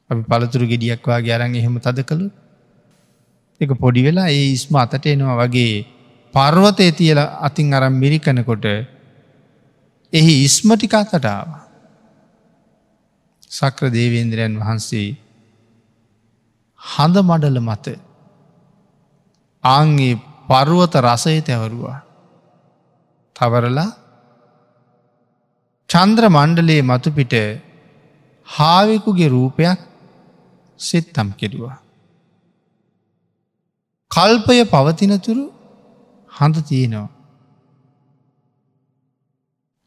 අපි 0.09 0.21
පළතුරු 0.23 0.65
ගෙඩියක් 0.67 1.03
වගේ 1.03 1.33
අරන් 1.33 1.55
එහෙම 1.55 1.77
තද 1.79 1.99
කළු 2.03 2.27
එක 3.61 3.71
පොඩි 3.75 4.05
වෙලා 4.05 4.29
ඒ 4.29 4.51
ඉස්ම 4.51 4.73
අතට 4.75 5.05
එනවා 5.05 5.37
වගේ 5.41 5.85
පර්වතය 6.33 6.87
තියල 6.91 7.19
අතින් 7.41 7.73
අරම් 7.73 7.93
මිරිකනකොට 7.95 8.65
එහි 10.13 10.33
ඉස්මටික 10.43 10.93
අතටාව. 10.93 11.64
සක්‍ර 13.57 13.85
දේවේන්ද්‍රයන් 13.97 14.55
වහන්සේ 14.61 15.07
හඳ 16.81 17.17
මඩල 17.21 17.57
මත 17.67 17.85
ආංගේ 19.63 20.15
පරුවත 20.49 20.95
රසය 21.05 21.37
තැවරුවා. 21.41 21.99
තවරලා 23.35 23.91
චන්ද්‍ර 25.89 26.25
මණ්ඩලයේ 26.27 26.81
මතුපිට 26.81 27.33
හාවෙකුගේ 28.47 29.33
රූපයක් 29.35 29.79
සෙත්තම් 30.79 31.29
කෙරුවා. 31.31 31.77
කල්පය 34.11 34.57
පවතිනතුරු 34.65 35.43
හඳ 36.31 36.55
තියෙනවා. 36.61 37.09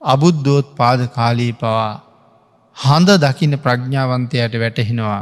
අබුද්ධෝත් 0.02 0.68
පාද 0.76 1.00
කාලී 1.08 1.52
පවා 1.52 2.07
හඳ 2.78 3.08
දකින 3.18 3.58
ප්‍රඥාවන්තයට 3.58 4.54
වැටහෙනවා 4.54 5.20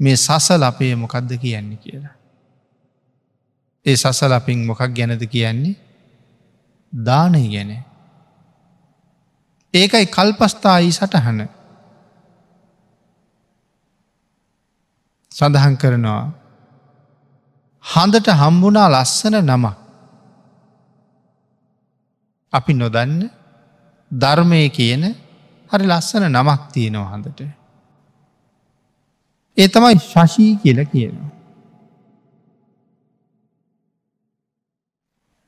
මේ 0.00 0.16
සසල 0.16 0.62
අපේ 0.62 0.94
මොකක්ද 0.96 1.30
කියන්නේ 1.36 1.78
කියලා. 1.78 2.14
ඒ 3.86 3.96
සසල 3.96 4.32
අපින් 4.32 4.66
මොකක් 4.66 4.82
ගැනද 4.90 5.22
කියන්නේ 5.26 5.76
දානය 6.92 7.44
ගැන. 7.48 7.70
ඒකයි 9.74 10.06
කල්පස්ථායි 10.08 10.90
සටහන 10.90 11.40
සඳහන් 15.32 15.74
කරනවා 15.76 16.22
හඳට 17.84 18.28
හම්බුනා 18.32 18.88
ලස්සන 18.90 19.36
නමක් 19.40 19.76
අපි 22.52 22.72
නොදන්න 22.74 23.14
ධර්මය 24.10 24.62
කියන 24.70 25.04
හරි 25.70 25.86
ලස්සන 25.86 26.24
නමක් 26.28 26.60
තියෙනවා 26.72 27.08
හඳට 27.12 27.40
ඒ 29.56 29.68
තමයි 29.68 29.98
ශශී 30.02 30.52
කියල 30.56 30.80
කියනවා. 30.86 31.30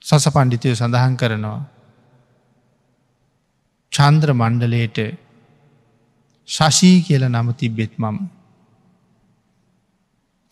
සස 0.03 0.27
පණ්ඩිතය 0.27 0.73
සඳහන් 0.73 1.15
කරනවා. 1.17 1.61
චන්ද්‍ර 3.93 4.33
මණ්ඩලයට 4.35 4.99
ශශී 6.49 6.99
කියල 7.03 7.25
නම 7.29 7.49
තිබ්බෙත් 7.55 7.95
මම. 7.99 8.19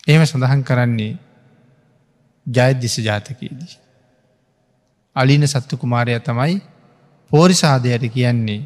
එහෙම 0.03 0.25
සඳහන් 0.25 0.63
කරන්නේ 0.63 1.13
ජයදිස 2.47 2.95
ජාතකයේදී. 3.01 3.71
අලින 5.15 5.47
සත්තු 5.47 5.77
කුමාරය 5.77 6.19
තමයි 6.21 6.61
පෝරිසාදයට 7.31 8.05
කියන්නේ 8.09 8.61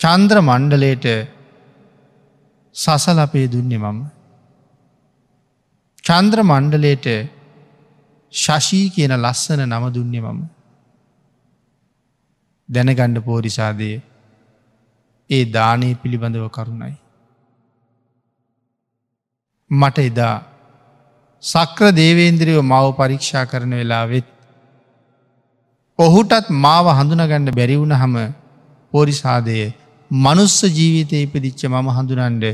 චන්ද්‍ර 0.00 0.38
මණ්ඩලයට 0.40 1.06
සසල 2.76 3.18
අපේ 3.18 3.46
දුන්නේ 3.46 3.78
මම. 3.78 4.00
චන්ද්‍ර 6.04 6.40
මණ්ඩලයට 6.42 7.06
ශශී 8.32 8.90
කියන 8.90 9.14
ලස්සන 9.16 9.62
නම 9.64 9.86
දුන්නේ 9.90 10.22
මම. 10.22 10.40
දැනගණ්ඩ 12.68 13.24
පෝරිසාදය 13.24 13.90
ඒ 15.30 15.44
දානය 15.50 15.88
පිළිබඳව 15.94 16.46
කරුණයි. 16.50 16.94
මට 19.70 19.98
එදා 20.00 20.36
සක්‍ර 21.42 21.88
දේවේන්ද්‍රියෝ 21.92 22.62
මව 22.64 22.84
පරීක්ෂා 22.92 23.46
කරන 23.46 23.72
වෙලාවෙත් 23.72 24.28
ඔහුටත් 25.98 26.54
මාව 26.58 26.86
හඳුනගණ්ඩ 26.90 27.56
බැරිවුණ 27.56 27.94
හම 27.94 28.14
පෝරිසාදය 28.92 29.58
මනුස්ස 30.10 30.62
ජීවිතය 30.62 31.22
ඉපදිච්ච 31.22 31.66
මම 31.66 31.88
හඳුනන්ඩ 31.88 32.44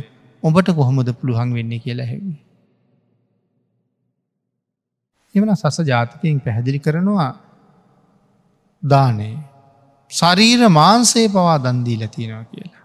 ඔබට 0.43 0.69
කොහොමද 0.71 1.09
පුළුවන් 1.13 1.55
වෙන්න 1.55 1.73
කියලා 1.79 2.07
හැවි. 2.07 2.35
එමන 5.35 5.55
සස 5.55 5.79
ජාතිකයෙන් 5.85 6.41
පැහැදිලි 6.41 6.79
කරනවා 6.79 7.31
දානය 8.83 9.31
ශරීර 10.11 10.69
මාන්සේ 10.71 11.29
පවා 11.29 11.59
දන්දීල 11.59 12.03
තියෙනවා 12.09 12.45
කියලා. 12.45 12.83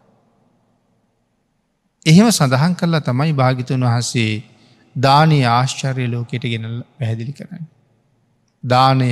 එහෙම 2.05 2.27
සඳහන් 2.29 2.75
කරලා 2.75 3.01
තමයි 3.01 3.33
භාගිතුන් 3.33 3.83
වහසේ 3.85 4.43
දානය 4.95 5.39
ආශ්චර්ය 5.45 6.05
ලෝකෙට 6.07 6.43
ගෙනල් 6.43 6.77
පැහැදිලි 6.97 7.33
කරන්න. 7.33 7.65
දානය 8.63 9.09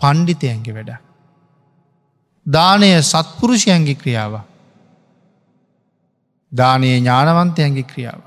පණ්ඩිතයන්ගේ 0.00 0.74
වැඩ. 0.74 0.92
දානය 2.46 2.90
සත්පුරුෂයන්ගේ 3.02 3.94
ක්‍රියාව. 3.94 4.34
දානයේ 6.52 6.98
ඥානවන්තයන්ගේ 6.98 7.82
ක්‍රියාව. 7.82 8.22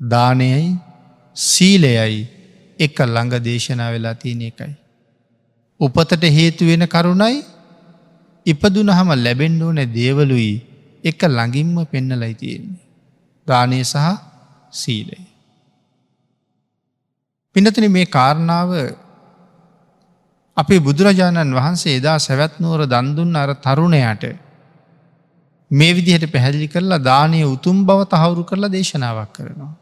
දානයයි 0.00 0.78
සීලයයි 1.36 2.18
එක 2.78 2.96
ළඟ 3.00 3.34
දේශනා 3.40 3.92
වෙලා 3.92 4.14
තියෙන 4.14 4.42
එකයි. 4.42 4.74
උපතට 5.80 6.24
හේතුවෙන 6.30 6.84
කරුණයි 6.86 7.44
ඉපදුන 8.46 8.90
හම 8.90 9.10
ලැබෙන්ඩ 9.16 9.62
ඕන 9.62 9.80
දේවලුයි 9.92 10.54
එක 11.04 11.20
ළඟින්ම 11.26 11.76
පෙන්නලයි 11.86 12.34
තියෙන්නේ. 12.34 12.84
දානය 13.46 13.82
සහ 13.84 14.06
සීලයි. 14.72 15.26
පිනතන 17.54 17.86
මේ 17.90 18.06
කාරණාව 18.08 18.70
අපේ 20.56 20.80
බුදුරජාණන් 20.80 21.54
වහන්සේ 21.54 21.98
එදා 21.98 22.18
සැවැත්නුවර 22.18 22.86
දන්දුන්න 22.86 23.36
අර 23.36 23.50
තරුණයට 23.56 24.24
මේ 25.70 25.94
විදිහට 25.94 26.32
පැහැදිලි 26.32 26.68
කරලා 26.68 26.98
දානය 27.00 27.44
උතුම් 27.44 27.84
බව 27.86 28.04
තහවුරු 28.04 28.44
කරලා 28.44 28.70
දේශනාවක් 28.70 29.32
කරනවා. 29.32 29.72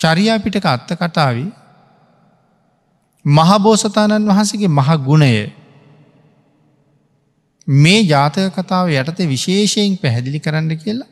චරියා 0.00 0.38
පිටක 0.38 0.66
අත්ත 0.66 0.90
කටාව 0.92 1.36
මහබෝසතාණන් 3.24 4.28
වහන්සගේ 4.28 4.68
මහ 4.68 4.90
ගුණය 5.00 5.32
මේ 7.68 8.00
ජාතක 8.04 8.52
කතාව 8.52 8.88
යටතේ 8.90 9.26
විශේෂයෙන් 9.26 9.96
පැහැදිලි 9.96 10.40
කරන්න 10.40 10.76
කියලා 10.76 11.08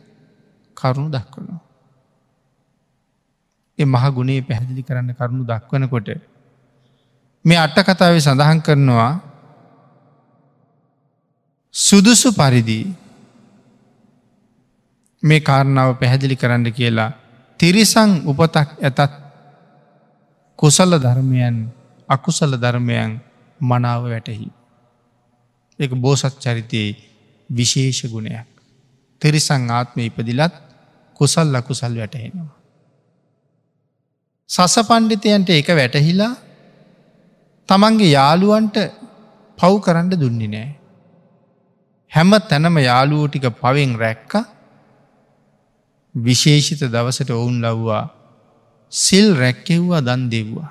කරුණු 0.77 1.11
දක්වනවා. 1.11 1.61
ඒ 3.79 3.85
මහ 3.85 4.05
ගුණේ 4.11 4.43
පැහැදිලි 4.43 4.83
කරන්න 4.83 5.15
කරුණු 5.15 5.45
දක්වනකොට 5.45 6.09
මේ 7.45 7.57
අට්ට 7.57 7.85
කතාව 7.85 8.19
සඳහන් 8.19 8.61
කරනවා 8.61 9.32
සුදුසු 11.75 12.29
පරිදි 12.33 12.81
මේ 15.23 15.41
කාරණාව 15.41 15.97
පැහැදිලි 15.97 16.37
කරන්න 16.37 16.69
කියලා 16.71 17.11
තිරිසං 17.61 18.11
උපතක් 18.25 18.69
ඇතත් 18.81 19.01
කුසල 20.59 20.93
ධර්මයන් 20.97 21.57
අකුසල 22.09 22.53
ධර්මයන් 22.55 23.11
මනාව 23.61 24.03
වැටහි. 24.05 24.49
එක 25.79 25.93
බෝසත් 25.97 26.35
චරිතයේ 26.37 26.97
විශේෂ 27.51 28.01
ගුණයක්. 28.07 28.49
තිරිසං 29.23 29.65
ආත්ම 29.71 29.99
ඉපදිලත් 30.01 30.55
කුසල් 31.21 31.49
ලකුසල් 31.49 31.93
වැටහෙනවා. 31.95 32.53
සස 34.51 34.75
පණ්ඩිතයන්ට 34.83 35.49
එක 35.53 35.69
වැටහිලා 35.73 36.35
තමන්ගේ 37.69 38.13
යාළුවන්ට 38.13 38.77
පව් 39.59 39.73
කරන්න 39.81 40.15
දුන්නි 40.17 40.49
නෑ. 40.49 40.82
හැම 42.13 42.31
තැනම 42.49 42.77
යාළුවෝ 42.81 43.29
ටික 43.29 43.47
පවෙන් 43.61 43.93
රැක්ක 43.99 44.33
විශේෂිත 46.15 46.83
දවසට 46.87 47.31
ඔවුන් 47.33 47.57
ලව්වා 47.63 48.05
සිල් 48.93 49.27
රැක්කෙව්වා 49.35 50.01
දන් 50.01 50.23
දෙව්වා. 50.31 50.71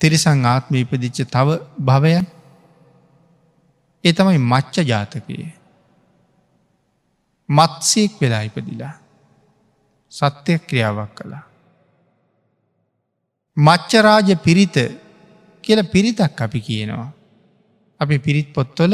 තිරිසං 0.00 0.44
ආත්ම 0.44 0.74
ඉපදිච්ච 0.74 1.18
තව 1.26 1.48
භවයන් 1.80 2.26
ඒ 4.04 4.12
තමයි 4.12 4.38
මච්ච 4.42 4.76
ජාතකයේ. 4.84 5.52
මත්සයෙක් 7.48 8.12
වෙලා 8.20 8.42
ඉපදිලා. 8.42 8.94
සත්‍යය 10.12 10.58
ක්‍රියාවක් 10.60 11.10
කළා. 11.14 11.44
මච්චරාජ 13.56 14.28
පිරිත 14.36 14.76
කියල 15.64 15.80
පිරිතක් 15.84 16.40
අපි 16.40 16.60
කියනවා. 16.60 17.21
අපි 18.02 18.16
පිරිත් 18.18 18.48
පොත්තොල 18.54 18.92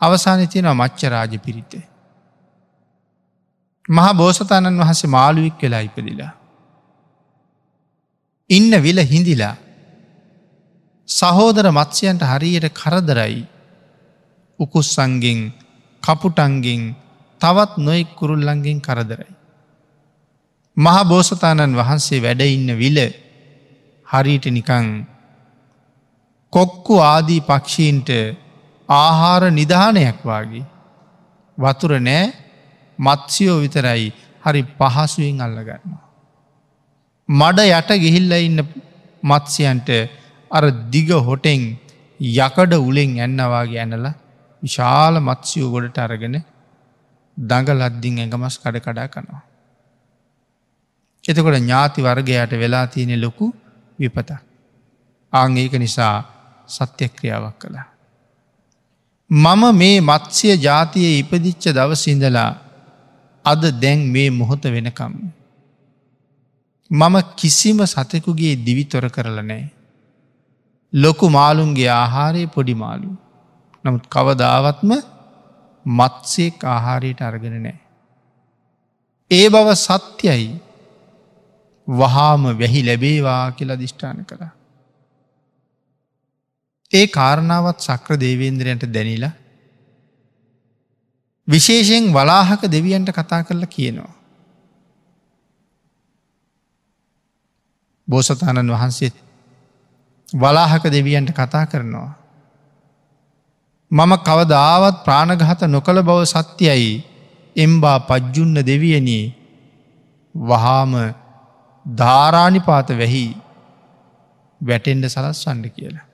අවසානය 0.00 0.46
තියෙනවා 0.46 0.80
මච්චරාජ 0.80 1.34
පිරිත. 1.38 1.72
මහා 3.88 4.14
බෝසතාණන් 4.14 4.80
වහසේ 4.80 5.08
මාළුවෙක් 5.08 5.60
වෙලා 5.62 5.80
ඉපදිලා. 5.80 6.32
ඉන්න 8.50 8.72
විල 8.82 8.98
හිඳිලා 9.02 9.56
සහෝදර 11.08 11.66
මත්ස්‍යයන්ට 11.70 12.22
හරියට 12.22 12.66
කරදරයි 12.72 13.40
උකුස්සන්ගෙන් 14.60 15.40
කපුටන්ගෙන් 16.02 16.82
තවත් 17.40 17.72
නොෙක් 17.78 18.08
කුරුල්ලන්ගෙන් 18.16 18.78
කරදරයි. 18.80 19.32
මහා 20.76 21.04
බෝසතාණන් 21.04 21.76
වහන්සේ 21.76 22.22
වැඩඉන්න 22.22 22.78
විල 22.78 22.98
හරිට 24.06 24.46
නිකං 24.48 24.86
කොක්කු 26.54 26.94
ආදී 27.02 27.40
පක්ෂීන්ට 27.40 28.10
ආහාර 28.88 29.42
නිධානයක් 29.50 30.18
වගේ 30.22 30.64
වතුර 31.58 31.92
නෑ 32.00 32.24
මත්සියෝ 32.98 33.58
විතරයි 33.60 34.08
හරි 34.44 34.62
පහසුවෙන් 34.78 35.40
අල්ලගන්නවා. 35.40 36.02
මඩ 37.28 37.58
යට 37.70 37.90
ගිහිල්ල 38.02 38.32
ඉන්න 38.38 38.60
මත්සියන්ට 39.22 39.88
අර 40.50 40.64
දිග 40.90 41.10
හොටෙන් 41.20 41.62
යකඩ 42.20 42.72
උලෙන් 42.80 43.12
ඇන්නවාගේ 43.18 43.80
ඇනල 43.80 44.06
විශාල 44.62 45.14
මත්සියෝ 45.20 45.70
ගොඩට 45.70 45.98
අරගෙන 45.98 46.36
දඟලද්දිින් 47.36 48.20
ඇඟමස් 48.20 48.58
කඩ 48.58 48.84
කඩා 48.86 49.08
කනවා. 49.08 49.42
එතකොට 51.24 51.56
ඥාති 51.56 52.00
වර්ගයට 52.02 52.52
වෙලා 52.54 52.86
තියෙනෙ 52.86 53.16
ලොකු 53.16 53.46
විපත. 53.98 54.30
ආං 55.32 55.56
ඒක 55.56 55.74
නිසා 56.68 56.86
සත්‍යක්‍රියාවක් 56.86 57.58
කළා. 57.58 57.86
මම 59.30 59.62
මේ 59.76 60.00
මත්සය 60.00 60.56
ජාතිය 60.56 61.18
ඉපදිච්ච 61.18 61.64
දවසිඳලා 61.68 62.50
අද 63.44 63.62
දැන් 63.80 64.00
මේ 64.12 64.30
මොහොත 64.30 64.64
වෙනකම්. 64.64 65.14
මම 66.90 67.16
කිසිම 67.36 67.78
සතෙකුගේ 67.86 68.56
දිවිතොර 68.56 69.10
කරලනෑ. 69.10 69.72
ලොකු 70.92 71.30
මාළුන්ගේ 71.30 71.88
ආහාරය 71.88 72.46
පොඩි 72.46 72.74
මාළු. 72.74 73.16
නමුත් 73.84 74.04
කවදාවත්ම 74.06 74.92
මත්සේක් 75.86 76.64
ආහාරයට 76.64 77.20
අරගෙන 77.20 77.62
නෑ. 77.62 77.78
ඒ 79.30 79.48
බව 79.48 79.68
සත්‍යයි 79.74 80.60
වහාම 81.88 82.42
වැහි 82.58 82.86
ලැබේවා 82.86 83.52
කියලා 83.52 83.78
දිෂ්ඨාන 83.78 84.24
කළ. 84.24 84.63
ඒ 86.94 87.06
කාරණාවත් 87.08 87.78
සක්‍ර 87.80 88.20
දේවේන්ද්‍රයන්ට 88.20 88.84
දැනිලා 88.88 89.34
විශේෂයෙන් 91.48 92.04
වලාහක 92.08 92.62
දෙවියන්ට 92.66 93.10
කතා 93.10 93.42
කරලා 93.42 93.66
කියනවා. 93.68 94.12
බෝසතාණන් 98.08 98.70
වහන්සේත් 98.70 99.16
වලාහක 100.34 100.84
දෙවියන්ට 100.86 101.30
කතා 101.32 101.66
කරනවා. 101.66 102.12
මම 103.90 104.12
කවදාවත් 104.20 104.96
ප්‍රාණගහත 105.04 105.60
නොකළ 105.66 106.02
බව 106.02 106.20
සත්‍යයි 106.26 107.04
එම්බා 107.56 107.98
පජ්ජුන්න 108.00 108.56
දෙවියනී 108.62 109.26
වහාම 110.34 110.92
ධාරානිපාත 111.86 112.88
වැහි 112.92 113.26
වැටෙන්ඩ 114.60 115.04
සලස් 115.06 115.46
වන්ඩ 115.46 115.70
කියලා. 115.70 116.13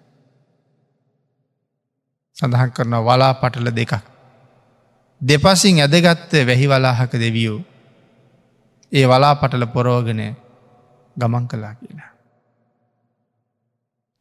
සඳහන් 2.41 2.70
කරන 2.70 2.95
වලා 2.99 3.32
පටල 3.34 3.68
දෙකක්. 3.70 3.93
දෙපසින් 5.20 5.80
ඇදගත්ත 5.80 6.32
වැහි 6.49 6.66
වලාහක 6.66 7.12
දෙවියෝ. 7.14 7.61
ඒ 8.93 9.07
වලා 9.07 9.34
පටල 9.34 9.66
පොරෝගනය 9.66 10.26
ගමන් 11.16 11.49
කලා 11.49 11.74
කියලා. 11.74 12.11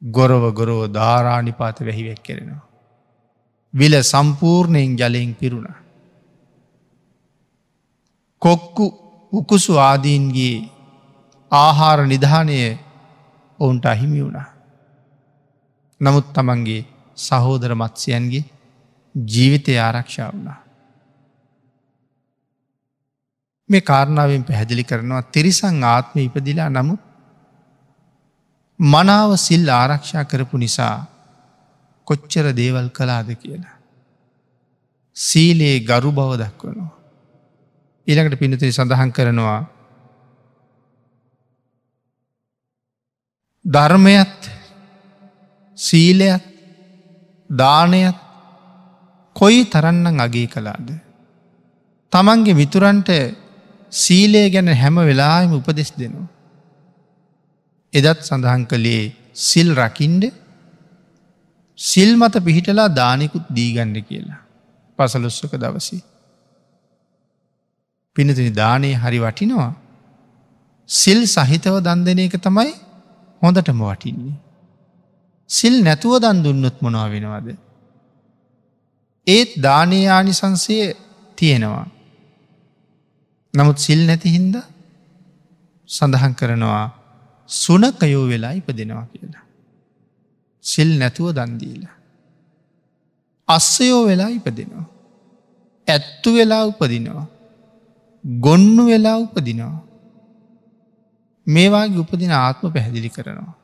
ගොරව 0.01 0.43
ගොරෝ 0.53 0.83
ධාරානිපාත 0.89 1.79
වැහිවෙක් 1.81 2.23
කෙරෙනවා. 2.23 2.67
විල 3.73 3.95
සම්පූර්ණයෙන් 4.03 4.97
ජලයෙන් 4.97 5.35
පිරුණ. 5.35 5.69
කොක්කු 8.41 8.85
උකුසු 9.33 9.73
ආදීන්ගේ 9.79 10.69
ආහාර 11.51 11.99
නිධානය 12.07 12.59
ඔවුන්ට 13.59 13.85
අහිමි 13.85 14.23
වුණ. 14.23 14.39
නමුත් 16.01 16.27
තමන්ගේ 16.33 16.98
සහෝදර 17.19 17.71
මත්සයන්ගේ 17.75 18.43
ජීවිතය 19.15 19.73
ආරක්ෂා 19.77 20.29
වුණා. 20.29 20.59
මේ 23.69 23.81
කාරණාවෙන් 23.81 24.43
පැහැදිලි 24.43 24.83
කරනවා 24.83 25.23
තිරිසං 25.29 25.83
ආත්ම 25.85 26.17
ඉපදිලා 26.19 26.69
නමුත් 26.69 27.01
මනාව 28.79 29.31
සිල් 29.37 29.65
ආරක්ෂා 29.71 30.23
කරපු 30.25 30.57
නිසා 30.57 30.95
කොච්චර 32.07 32.45
දේවල් 32.53 32.87
කලාද 32.89 33.29
කියලා. 33.35 33.75
සීලයේ 35.17 35.79
ගරු 35.81 36.11
බව 36.11 36.31
දක්වනවා. 36.37 36.93
ඊළඟට 38.07 38.39
පිනතිරි 38.39 38.71
සඳහන් 38.71 39.11
කරනවා 39.11 39.59
ධර්මයත් 43.65 44.49
සීලයත් 45.77 46.48
දානයත් 47.49 48.17
කොයි 49.35 49.65
තරන්නන් 49.65 50.19
අගේ 50.19 50.47
කලාද. 50.47 50.89
තමන්ගේ 52.13 52.53
මිතුරන්ට 52.53 53.09
සීලය 53.91 54.43
ගැන 54.49 54.67
හැම 54.73 54.95
වෙලාම 54.95 55.53
උපදෙස් 55.53 55.91
දෙනවා. 55.97 56.27
එදත් 57.93 58.21
සඳහන් 58.21 58.63
කළේ 58.65 59.13
සිල් 59.33 59.69
රකින්ඩ 59.75 60.23
සිල් 61.79 62.11
මත 62.17 62.35
පිහිටලා 62.45 62.87
දානෙකුත් 62.91 63.45
දීගන්න 63.49 63.95
කියලා. 64.03 64.39
පසලොස්සක 64.99 65.53
දවසි. 65.55 65.97
පිනතිනි 68.15 68.51
දානය 68.51 68.91
හරි 68.93 69.19
වටිනවා. 69.19 69.71
සිල් 70.89 71.21
සහිතව 71.27 71.75
දන් 71.81 71.99
දෙන 72.03 72.19
එක 72.19 72.35
තමයි 72.37 72.71
හොඳටම 73.41 73.81
වටින්නේ. 73.81 74.48
සිල් 75.49 75.75
නැතුව 75.83 76.13
දන් 76.23 76.43
දුන්නොත් 76.43 76.77
මොනවා 76.81 77.09
වෙනවද. 77.09 77.47
ඒත් 79.27 79.51
දානය 79.61 79.99
ආනිසංසය 80.07 80.75
තියෙනවා. 81.37 81.87
නමුත් 83.53 83.77
සිල් 83.77 84.01
නැති 84.07 84.29
හින්ද 84.29 84.55
සඳහන් 85.89 86.33
කරනවා 86.33 86.85
සුනකයෝ 87.49 88.25
වෙලා 88.27 88.51
ඉපදෙනවා 88.51 89.05
කියලා. 89.11 89.45
සිල් 90.63 90.89
නැතුව 90.99 91.27
දන්දීලා. 91.33 91.95
අස්සයෝ 93.47 94.01
වෙලා 94.05 94.29
ඉපදෙනවා. 94.29 94.85
ඇත්තු 95.87 96.33
වෙලා 96.33 96.63
උපදිනවා. 96.65 97.27
ගොන්නු 98.39 98.83
වෙලා 98.85 99.17
උපදිනවා. 99.17 99.77
මේවාගේ 101.47 101.99
උපදින 101.99 102.31
ආත්ම 102.31 102.73
පැහැදිලි 102.73 103.09
කරනවා. 103.09 103.58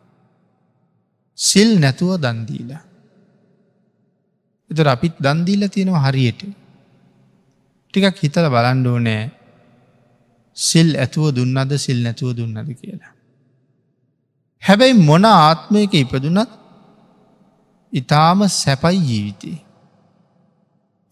සිල් 1.38 1.80
නැතුව 1.80 2.18
දන්දීලා. 2.18 2.84
එතුර 4.72 4.88
අපිත් 4.88 5.16
දන්දීල 5.20 5.68
තියෙනවා 5.68 6.06
හරියට. 6.06 6.42
ටිකක් 7.90 8.18
හිතල 8.24 8.48
බලන්ඩෝ 8.50 9.00
නෑ 9.00 9.32
සිල් 10.58 10.90
ඇතුව 10.96 11.32
දුන්නද 11.32 11.72
සිල් 11.76 12.00
නැතුව 12.04 12.32
දුන්නද 12.34 12.58
කියලා. 12.82 13.14
හැබැයි 14.64 14.94
මොන 14.94 15.26
ආත්මයක 15.26 15.94
ඉපදුනත් 15.94 16.52
ඉතාම 17.94 18.48
සැපයි 18.48 18.98
ජීවිතේ. 19.00 19.60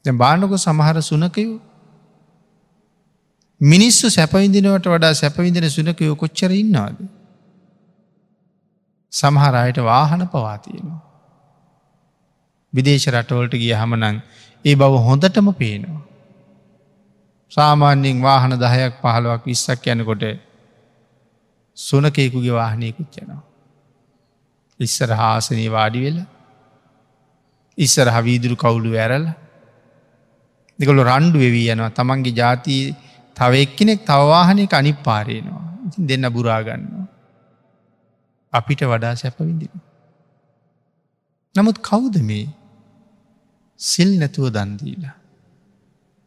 බානක 0.06 0.54
සමහර 0.58 1.02
සුනකයෝ 1.02 1.60
මිනිස්සු 3.62 4.10
සැපවිදිනවට 4.10 4.88
වඩා 4.88 5.14
සැපවිදින 5.14 5.70
සුනකයෝ 5.70 6.16
කොච්චර 6.16 6.52
ඉන්නවාද. 6.52 6.98
සමහර 9.14 9.56
අයට 9.56 9.80
වාහන 9.84 10.24
පවාතියනවා. 10.28 11.02
විදේශ 12.74 13.08
රටවලට 13.10 13.56
ගිය 13.56 13.74
හමනං 13.74 14.18
ඒ 14.66 14.76
බව 14.76 14.94
හොඳටම 15.02 15.48
පේනවා. 15.54 16.02
සාමාන්‍යයෙන් 17.52 18.22
වාහන 18.22 18.54
දහයක් 18.58 18.94
පහළුවක් 19.02 19.44
විස්සක් 19.46 19.88
යනකොට 19.88 20.24
සුනකෙකුගේ 21.78 22.54
වාහනයකුත් 22.54 23.18
යනවා. 23.18 23.44
ඉස්සර 24.80 25.10
හාසනී 25.14 25.70
වාඩි 25.70 26.04
වෙල 26.06 26.20
ඉස්සර 27.78 28.08
හවීදුරු 28.08 28.56
කවුලු 28.56 28.92
ඇරල 28.96 29.26
දෙකොළු 30.80 31.04
රණ්ඩු 31.04 31.38
වෙවී 31.38 31.70
යනවා 31.70 31.92
තමන්ගේ 31.92 32.34
ජාතිී 32.34 32.96
තව 33.38 33.52
එක්කෙනෙක් 33.58 34.00
තවවාහනය 34.04 34.66
අනි 34.72 34.92
පාරයනවා 35.00 35.64
ඉතින් 35.88 36.08
දෙන්න 36.08 36.26
බුරාගන්නවා. 36.30 37.03
අපිට 38.54 38.82
වඩා 38.84 39.16
සැපවිඳින. 39.16 39.74
නමුත් 41.56 41.78
කවුද 41.80 42.16
මේ 42.22 42.48
සිල් 43.80 44.10
නැතුව 44.20 44.48
දන්දීලා. 44.50 45.16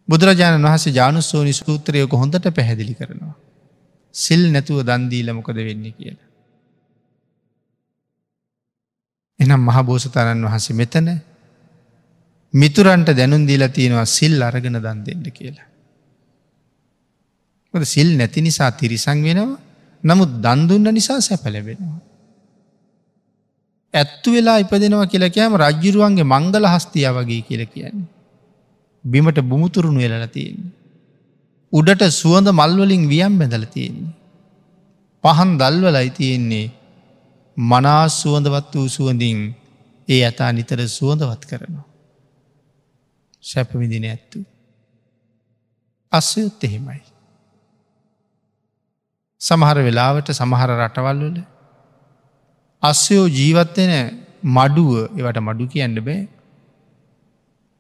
බුදුරජාණන් 0.09 0.67
වහසේ 0.67 0.93
ජානුස්සෝනි 0.93 1.53
සූත්‍රයක 1.53 2.13
හොඳට 2.13 2.47
පැහැදිලි 2.51 2.95
කරනවා. 2.95 3.35
සිල් 4.15 4.43
නැතුව 4.53 4.79
දන්දීල 4.83 5.29
මොකද 5.33 5.59
වෙන්න 5.61 5.87
කියලා. 5.93 6.27
එනම් 9.41 9.61
මහබෝසතාණන් 9.61 10.47
වහසේ 10.47 10.75
මෙතන 10.75 11.09
මිතුරන්ට 12.55 13.09
දැනුන්දීලා 13.13 13.69
තියෙනවා 13.69 14.07
සිල් 14.09 14.43
අරගෙන 14.43 14.79
දන් 14.79 15.01
දෙන්න 15.07 15.27
කියලා. 15.31 15.69
සිල් 17.85 18.09
නැති 18.17 18.41
නිසා 18.41 18.71
තිරිසං 18.73 19.19
වෙනවා 19.23 19.61
නමුත් 20.05 20.31
දන්දුන්න 20.41 20.89
නිසා 20.95 21.21
සැපලැබෙනවා. 21.21 22.01
ඇත්තු 23.97 24.35
වෙලා 24.37 24.59
ඉපදෙනවා 24.59 25.07
කියලා 25.07 25.35
කියම 25.37 25.57
රජ්ජුරුවන්ගේ 25.63 26.31
මංගල 26.33 26.67
හස්තිය 26.75 27.07
වගේ 27.09 27.43
කියල 27.49 27.63
කියන්නේ. 27.67 28.09
බිමට 29.05 29.39
බුමුතුරුණු 29.51 30.01
වෙලල 30.01 30.27
තියෙන්නේ. 30.29 30.73
උඩට 31.73 32.03
සුවඳ 32.21 32.49
මල්වලින් 32.61 33.05
වියම් 33.13 33.35
බැඳල 33.39 33.67
තියෙන්නේ. 33.75 34.15
පහන් 35.25 35.51
දල්වලයි 35.61 36.11
තියෙන්නේ 36.11 36.67
මනා 37.57 38.05
සුවඳවත් 38.21 38.73
වූ 38.75 38.89
සුවඳින් 38.89 39.41
ඒ 40.09 40.21
ඇතා 40.25 40.51
නිතර 40.53 40.81
සුවඳවත් 40.89 41.43
කරනවා. 41.51 41.87
සැපවිදින 43.43 44.05
ඇත්තු. 44.05 44.39
අස්සයුත් 46.13 46.65
එහෙමයි. 46.65 47.03
සමහර 49.41 49.79
වෙලාවට 49.79 50.29
සමහර 50.33 50.71
රටවල්වල 50.79 51.37
අස්සයෝ 52.87 53.27
ජීවත්වෙන 53.31 53.93
මඩුව 54.51 54.91
එවට 55.19 55.39
මඩු 55.41 55.67
කියන්න 55.67 55.99
බෑ. 56.01 56.23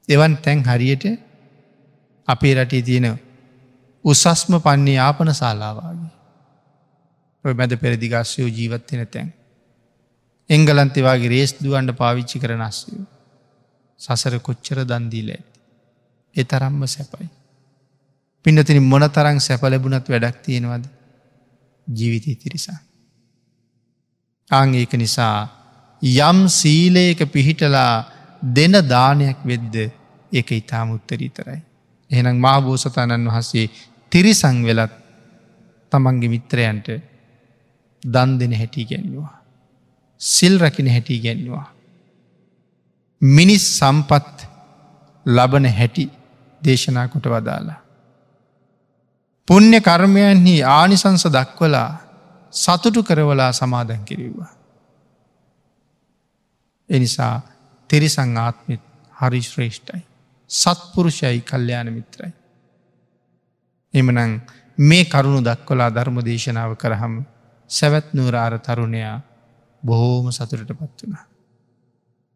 එවන් 0.08 0.34
තැන් 0.38 0.60
හරියට 0.64 1.04
අපේ 2.28 2.54
රටේ 2.54 2.82
තියෙන 2.82 3.08
උසස්ම 4.04 4.52
පන්නේ 4.60 4.98
ආපන 4.98 5.32
ශාලාවාගේ 5.32 6.12
ඔය 7.44 7.54
මැද 7.54 7.72
පෙරදිගස්සයෝ 7.76 8.48
ජීවත්වෙන 8.50 9.02
තැන්. 9.08 9.28
එංගලන්තෙවාගේ 10.50 11.28
රේස් 11.28 11.52
දුවන්ට 11.56 11.92
පාවිච්චි 11.94 12.38
කරන 12.38 12.62
අස්සයෝ 12.62 13.04
සසර 14.00 14.34
කොච්චර 14.40 14.78
දන්දීල 14.84 15.30
ඇති 15.30 15.56
එ 16.36 16.44
තරම්ම 16.44 16.82
සැපයි. 16.86 17.28
පින්නතින 18.44 18.82
මොන 18.84 19.04
තරං 19.08 19.38
සැප 19.40 19.62
ලැබුණත් 19.64 20.06
වැඩක් 20.06 20.36
තියෙනවද? 20.42 20.84
ජීවිතය 21.86 22.34
තිරිසා. 22.34 22.78
අං 24.50 24.74
ඒක 24.74 24.92
නිසා 24.94 25.48
යම් 26.02 26.48
සීලයක 26.48 27.20
පිහිටලා 27.32 28.06
දෙන 28.42 28.74
දානයක් 28.88 29.38
වෙද්ද 29.44 29.74
ඒක 30.32 30.50
ඉතාම 30.52 30.90
උත්තරීතරයි. 30.90 31.60
එහෙනම් 32.10 32.38
මාබෝසතාණන් 32.38 33.28
වහසේ 33.28 33.70
තිරිසං 34.12 34.62
වෙලත් 34.62 34.92
තමන්ගේ 35.92 36.28
මිත්‍රයන්ට 36.28 36.88
දන් 38.02 38.38
දෙන 38.38 38.52
හැටි 38.52 38.84
ගැන්වා. 38.84 39.34
සිල් 40.20 40.58
රකින 40.58 40.88
හැටි 40.88 41.18
ගැන්වා. 41.18 41.66
මිනිස් 43.22 43.64
සම්පත් 43.78 44.46
ලබන 45.26 45.66
හැටි 45.68 46.10
දේශනා 46.62 47.08
කොට 47.08 47.26
වදාලා. 47.26 47.80
පුුණ්‍ය 49.48 49.80
කර්මයන්හි 49.80 50.62
ආනිසංස 50.62 51.24
දක්වලා 51.28 51.90
සතුටු 52.56 53.02
කරවලා 53.02 53.52
සමාදැන් 53.52 54.04
කිරව්වා. 54.04 54.52
එනිසා 56.90 57.34
තෙරිසං 57.90 58.36
ආත්මත් 58.38 58.82
හරි 59.14 59.40
ශ්‍රේෂ්ඨයි. 59.42 60.02
සත්පුරුෂයි 60.50 61.40
කල්්‍යයාන 61.42 61.88
මිත්‍රයි. 61.92 62.32
එමනං 63.94 64.32
මේ 64.78 65.04
කරුණු 65.06 65.40
දක්වලා 65.40 65.90
ධර්ම 65.90 66.18
දේශනාව 66.24 66.72
කරහම් 66.76 67.14
සැවැත් 67.70 68.08
නූරාර 68.14 68.54
තරුණයා 68.58 69.16
බොහෝම 69.82 70.26
සතුරට 70.30 70.70
පත් 70.70 70.98
වනා. 71.02 71.24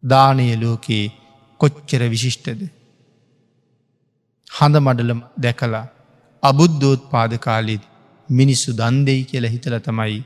දානය 0.03 0.47
ලෝකයේ 0.57 1.13
කොච්චර 1.61 2.03
විශිෂ්ටද. 2.09 2.61
හඳ 4.51 4.77
මඩල 4.79 5.13
දැකලා 5.39 5.87
අබුද්ධෝත් 6.43 7.03
පාද 7.11 7.33
කාලෙත් 7.39 7.90
මිනිස්සු 8.31 8.71
දන්දෙයි 8.73 9.25
කියල 9.25 9.47
හිතල 9.47 9.77
තමයි 9.79 10.19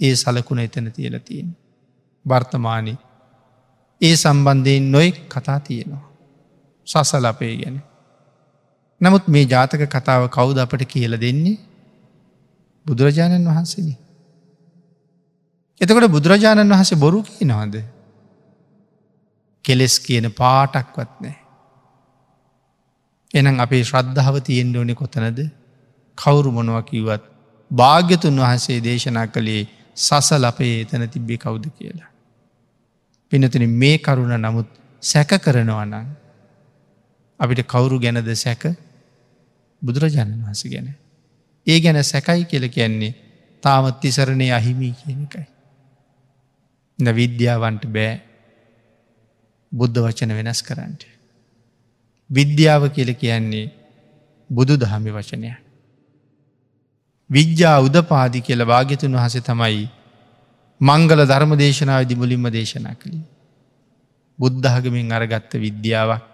ඒ 0.00 0.14
සලකුණ 0.14 0.58
එතන 0.58 0.88
තියල 0.90 1.18
තියෙන. 1.20 1.48
වර්තමානය 2.26 2.94
ඒ 4.00 4.14
සම්බන්ධයෙන් 4.16 4.90
නොෙක් 4.92 5.16
කතා 5.28 5.60
තියෙනවා. 5.60 6.04
සසල 6.86 7.24
අපේ 7.24 7.54
ගැන. 7.56 7.76
නමුත් 9.00 9.28
මේ 9.28 9.44
ජාතක 9.44 9.82
කතාව 9.88 10.28
කවුද 10.28 10.58
අපට 10.58 10.82
කියල 10.86 11.20
දෙන්නේ 11.20 11.56
බුදුරජාණන් 12.86 13.48
වහන්සේනි. 13.48 13.94
එතකොට 15.80 16.10
බුදුරජාණන් 16.10 16.72
වහසේ 16.72 16.96
බොරු 16.96 17.22
කියනවාද. 17.24 17.74
කෙලෙස් 19.64 19.94
කියන 20.00 20.26
පාටක්වත් 20.32 21.12
නෑ. 21.20 21.36
එනම් 23.34 23.56
අපේ 23.60 23.82
ශ්‍රද්ධාව 23.82 24.36
තියෙන්ට 24.40 24.76
ඕනෙ 24.76 24.94
කොතනද 24.94 25.40
කවුරු 26.18 26.50
මොනව 26.52 26.78
කිව්වත් 26.84 27.35
භාග්‍යතුන් 27.70 28.36
වහන්සේ 28.36 28.78
දේශනා 28.80 29.26
කළේ 29.28 29.62
සසල 29.96 30.44
අපේ 30.44 30.80
එතන 30.80 31.08
තිබ්බේ 31.08 31.38
කවුද 31.38 31.66
කියලා. 31.70 32.10
පිනතින 33.32 33.70
මේ 33.72 33.98
කරුණ 33.98 34.36
නමුත් 34.36 34.68
සැක 35.02 35.30
කරනවනං 35.38 36.06
අපිට 37.40 37.60
කවුරු 37.64 37.98
ගැනද 37.98 38.30
සැක 38.36 38.62
බුදුරජාණන් 39.82 40.42
වහස 40.42 40.62
ගැන. 40.64 40.88
ඒ 41.66 41.80
ගැන 41.80 42.04
සැකයි 42.04 42.44
කියල 42.44 42.68
කියන්නේ 42.68 43.14
තාමත් 43.62 44.00
තිසරණය 44.00 44.52
අහිමී 44.52 44.94
කියන 44.94 45.20
එකයි. 45.24 45.46
ද 46.98 47.06
විද්‍යාවන්ට 47.12 47.84
බෑ 47.88 48.14
බුද්ධ 49.72 49.98
වචන 49.98 50.32
වෙනස් 50.32 50.62
කරන්නට. 50.62 51.02
විද්‍යාව 52.30 52.82
කියල 52.90 53.14
කියන්නේ 53.14 53.72
බුදු 54.50 54.76
දහමි 54.76 55.10
වචනය. 55.10 55.65
විද්‍යා 57.30 57.78
උදපාදි 57.80 58.40
කියල 58.40 58.62
භාග්‍යතුන් 58.64 59.16
වහස 59.16 59.36
තමයි 59.42 59.88
මංගල 60.80 61.20
ධර්ම 61.24 61.52
දේශනාවදි 61.56 62.14
මුලින්ම 62.14 62.46
දේශනා 62.50 62.94
කළේ. 62.94 63.24
බුද්ධහගමින් 64.38 65.12
අරගත්ත 65.12 65.52
විද්‍යාවක් 65.56 66.24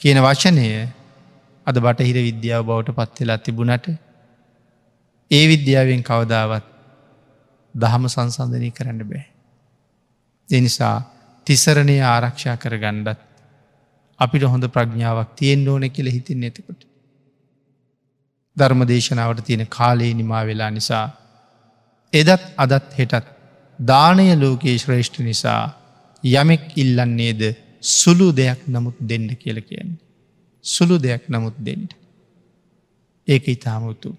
කියන 0.00 0.18
වචනය 0.18 0.66
අද 1.66 1.76
බටහිර 1.78 2.18
විද්‍යාව 2.20 2.62
බවට 2.64 2.96
පත්වෙලා 2.98 3.38
තිබුණට 3.38 3.86
ඒ 5.30 5.44
විද්‍යාවෙන් 5.48 6.02
කවදාවත් 6.02 6.66
දහම 7.74 8.04
සංසන්ධනය 8.06 8.70
කරන්න 8.70 9.02
බෑ. 9.02 9.26
එනිසා 10.48 10.96
තිසරණය 11.46 11.96
ආරක්ෂා 12.04 12.56
කර 12.56 12.76
ගණ්ඩත් 12.76 13.20
අපිට 14.20 14.44
හොඳ 14.44 14.64
ප්‍රඥාවක් 14.68 15.34
තියෙන් 15.34 15.68
ඕන 15.68 15.90
කියල 15.90 16.08
හිතින් 16.08 16.40
නැතිකොට. 16.40 16.85
ධර්ම 18.56 18.82
දේශනාවට 18.84 19.44
තියෙන 19.44 19.66
කාලේ 19.68 20.12
නිමා 20.14 20.42
වෙලා 20.46 20.70
නිසා 20.70 21.06
එදත් 22.12 22.42
අදත් 22.56 22.88
හෙටත් 22.98 23.26
දානය 23.78 24.26
ලෝකයේ 24.34 24.78
ශ්‍රේෂ්ඨ 24.78 25.20
නිසා 25.20 25.62
යමෙක් 26.24 26.64
ඉල්ලන්නේද 26.76 27.42
සුළු 27.80 28.28
දෙයක් 28.32 28.60
නමුත් 28.66 28.96
දෙන්න 29.00 29.28
කියල 29.36 29.58
කියන්නේ. 29.62 29.98
සුළු 30.64 30.96
දෙයක් 30.98 31.28
නමුත් 31.28 31.56
දෙන්නට. 31.58 31.92
ඒක 33.28 33.44
ඉතාමුතු. 33.48 34.10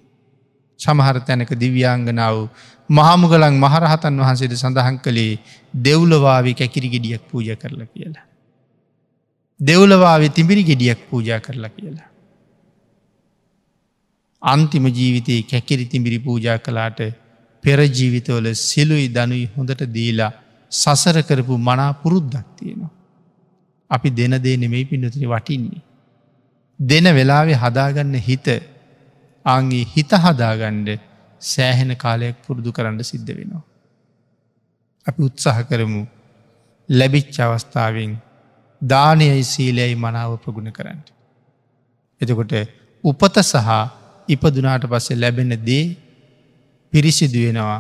සමහර 0.79 1.17
තැනක 1.21 1.51
දිව්‍යංගනාව 1.55 2.38
මහමුගලන් 2.89 3.55
මහරහතන් 3.55 4.19
වහන්සේට 4.19 4.55
සඳහන් 4.55 4.97
කළේ 4.99 5.39
දෙව්ලවාවි 5.79 6.53
කැකිරි 6.53 6.89
ගෙඩියක් 6.89 7.23
පූජ 7.29 7.55
කරලා 7.55 7.88
කියලා. 7.88 8.25
දෙව්ලවාවේ 9.59 10.29
තිබිරි 10.29 10.63
ගෙඩියක් 10.63 11.09
පූජා 11.09 11.39
කරලා 11.39 11.69
කියලා. 11.69 12.07
අන්තිම 14.47 14.85
ජීවිතයේ 14.89 15.41
කැකිරි 15.43 15.85
තිබිරි 15.85 16.19
පූජා 16.19 16.57
කලාට 16.59 16.99
පෙරජීවිතවල 17.63 18.47
සිලුයි 18.59 19.07
දනුයි 19.09 19.45
හොඳට 19.55 19.81
දීලා 19.93 20.31
සසර 20.71 21.17
කරපු 21.21 21.57
මනා 21.59 21.91
පුරුද්දක් 21.93 22.47
තියෙනවා. 22.55 22.93
අපි 23.91 24.09
දෙන 24.11 24.33
දේ 24.43 24.57
නෙමෙයි 24.57 24.85
පින්නතින 24.85 25.25
වටින්නේ. 25.25 25.81
දෙන 26.79 27.07
වෙලාවෙ 27.15 27.53
හදාගන්න 27.55 28.15
හිත 28.19 28.47
ආගේ 29.45 29.83
හිත 29.85 30.11
හදාගණ්ඩ 30.25 30.89
සෑහෙන 31.41 31.91
කාලයක් 31.95 32.37
පුරුදු 32.45 32.71
කරන්න 32.71 33.03
සිද්ධ 33.03 33.31
වෙනවා. 33.31 33.63
අපි 35.05 35.21
උත්සාහ 35.23 35.57
කරමු 35.63 36.01
ලැබිච්ච 36.89 37.37
අවස්ථාවෙන් 37.39 38.11
දානයයි 38.81 39.43
සීලයයි 39.43 39.95
මනාව 39.97 40.33
ප්‍රගුණ 40.37 40.71
කරන්න. 40.71 40.99
එතකොට 42.21 42.53
උපත 43.03 43.37
සහ 43.43 43.69
ඉපදුනාට 44.30 44.84
පස්සේ 44.86 45.15
ලැබෙන 45.15 45.53
දේ 45.61 45.86
පිරිසිදු 46.93 47.39
වෙනවා 47.45 47.80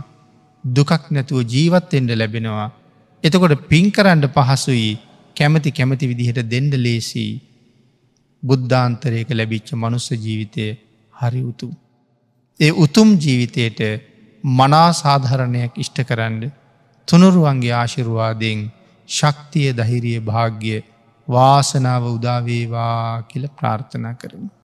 දුකක් 0.63 1.03
නැතුව 1.11 1.39
ජීවත්තෙන්ට 1.45 2.11
ලැබෙනවා. 2.11 2.69
එතකොට 3.23 3.67
පින් 3.67 3.85
කරන්න 3.91 4.23
පහසුයි 4.27 4.91
කැමති 5.35 5.71
කැමති 5.71 6.05
විදිහට 6.05 6.39
දෙන්ඩ 6.45 6.73
ලේසී 6.77 7.31
බුද්ධාන්තරයක 8.43 9.29
ලැබිච්ච 9.31 9.69
මනුස්ස 9.73 10.07
ජීවිතය 10.15 10.65
හරි 11.13 11.41
උතුම්. 11.43 11.73
ඒ 12.59 12.71
උතුම් 12.75 13.09
ජීවිතයට 13.15 13.79
මනා 14.43 14.89
සාධහරණයක් 14.93 15.73
ඉෂ්ට 15.75 15.99
කරන්න 16.03 16.51
තුනුරුවන්ගේ 17.07 17.73
ආශිරුවාදයෙන් 17.73 18.61
ශක්තිය 19.09 19.69
දහිරිය 19.71 20.19
භාග්‍ය 20.21 20.83
වාසනාව 21.27 22.03
උදාවේවා 22.07 23.23
කියල 23.23 23.45
ප්‍රාර්ථනා 23.49 24.13
කරමු. 24.13 24.56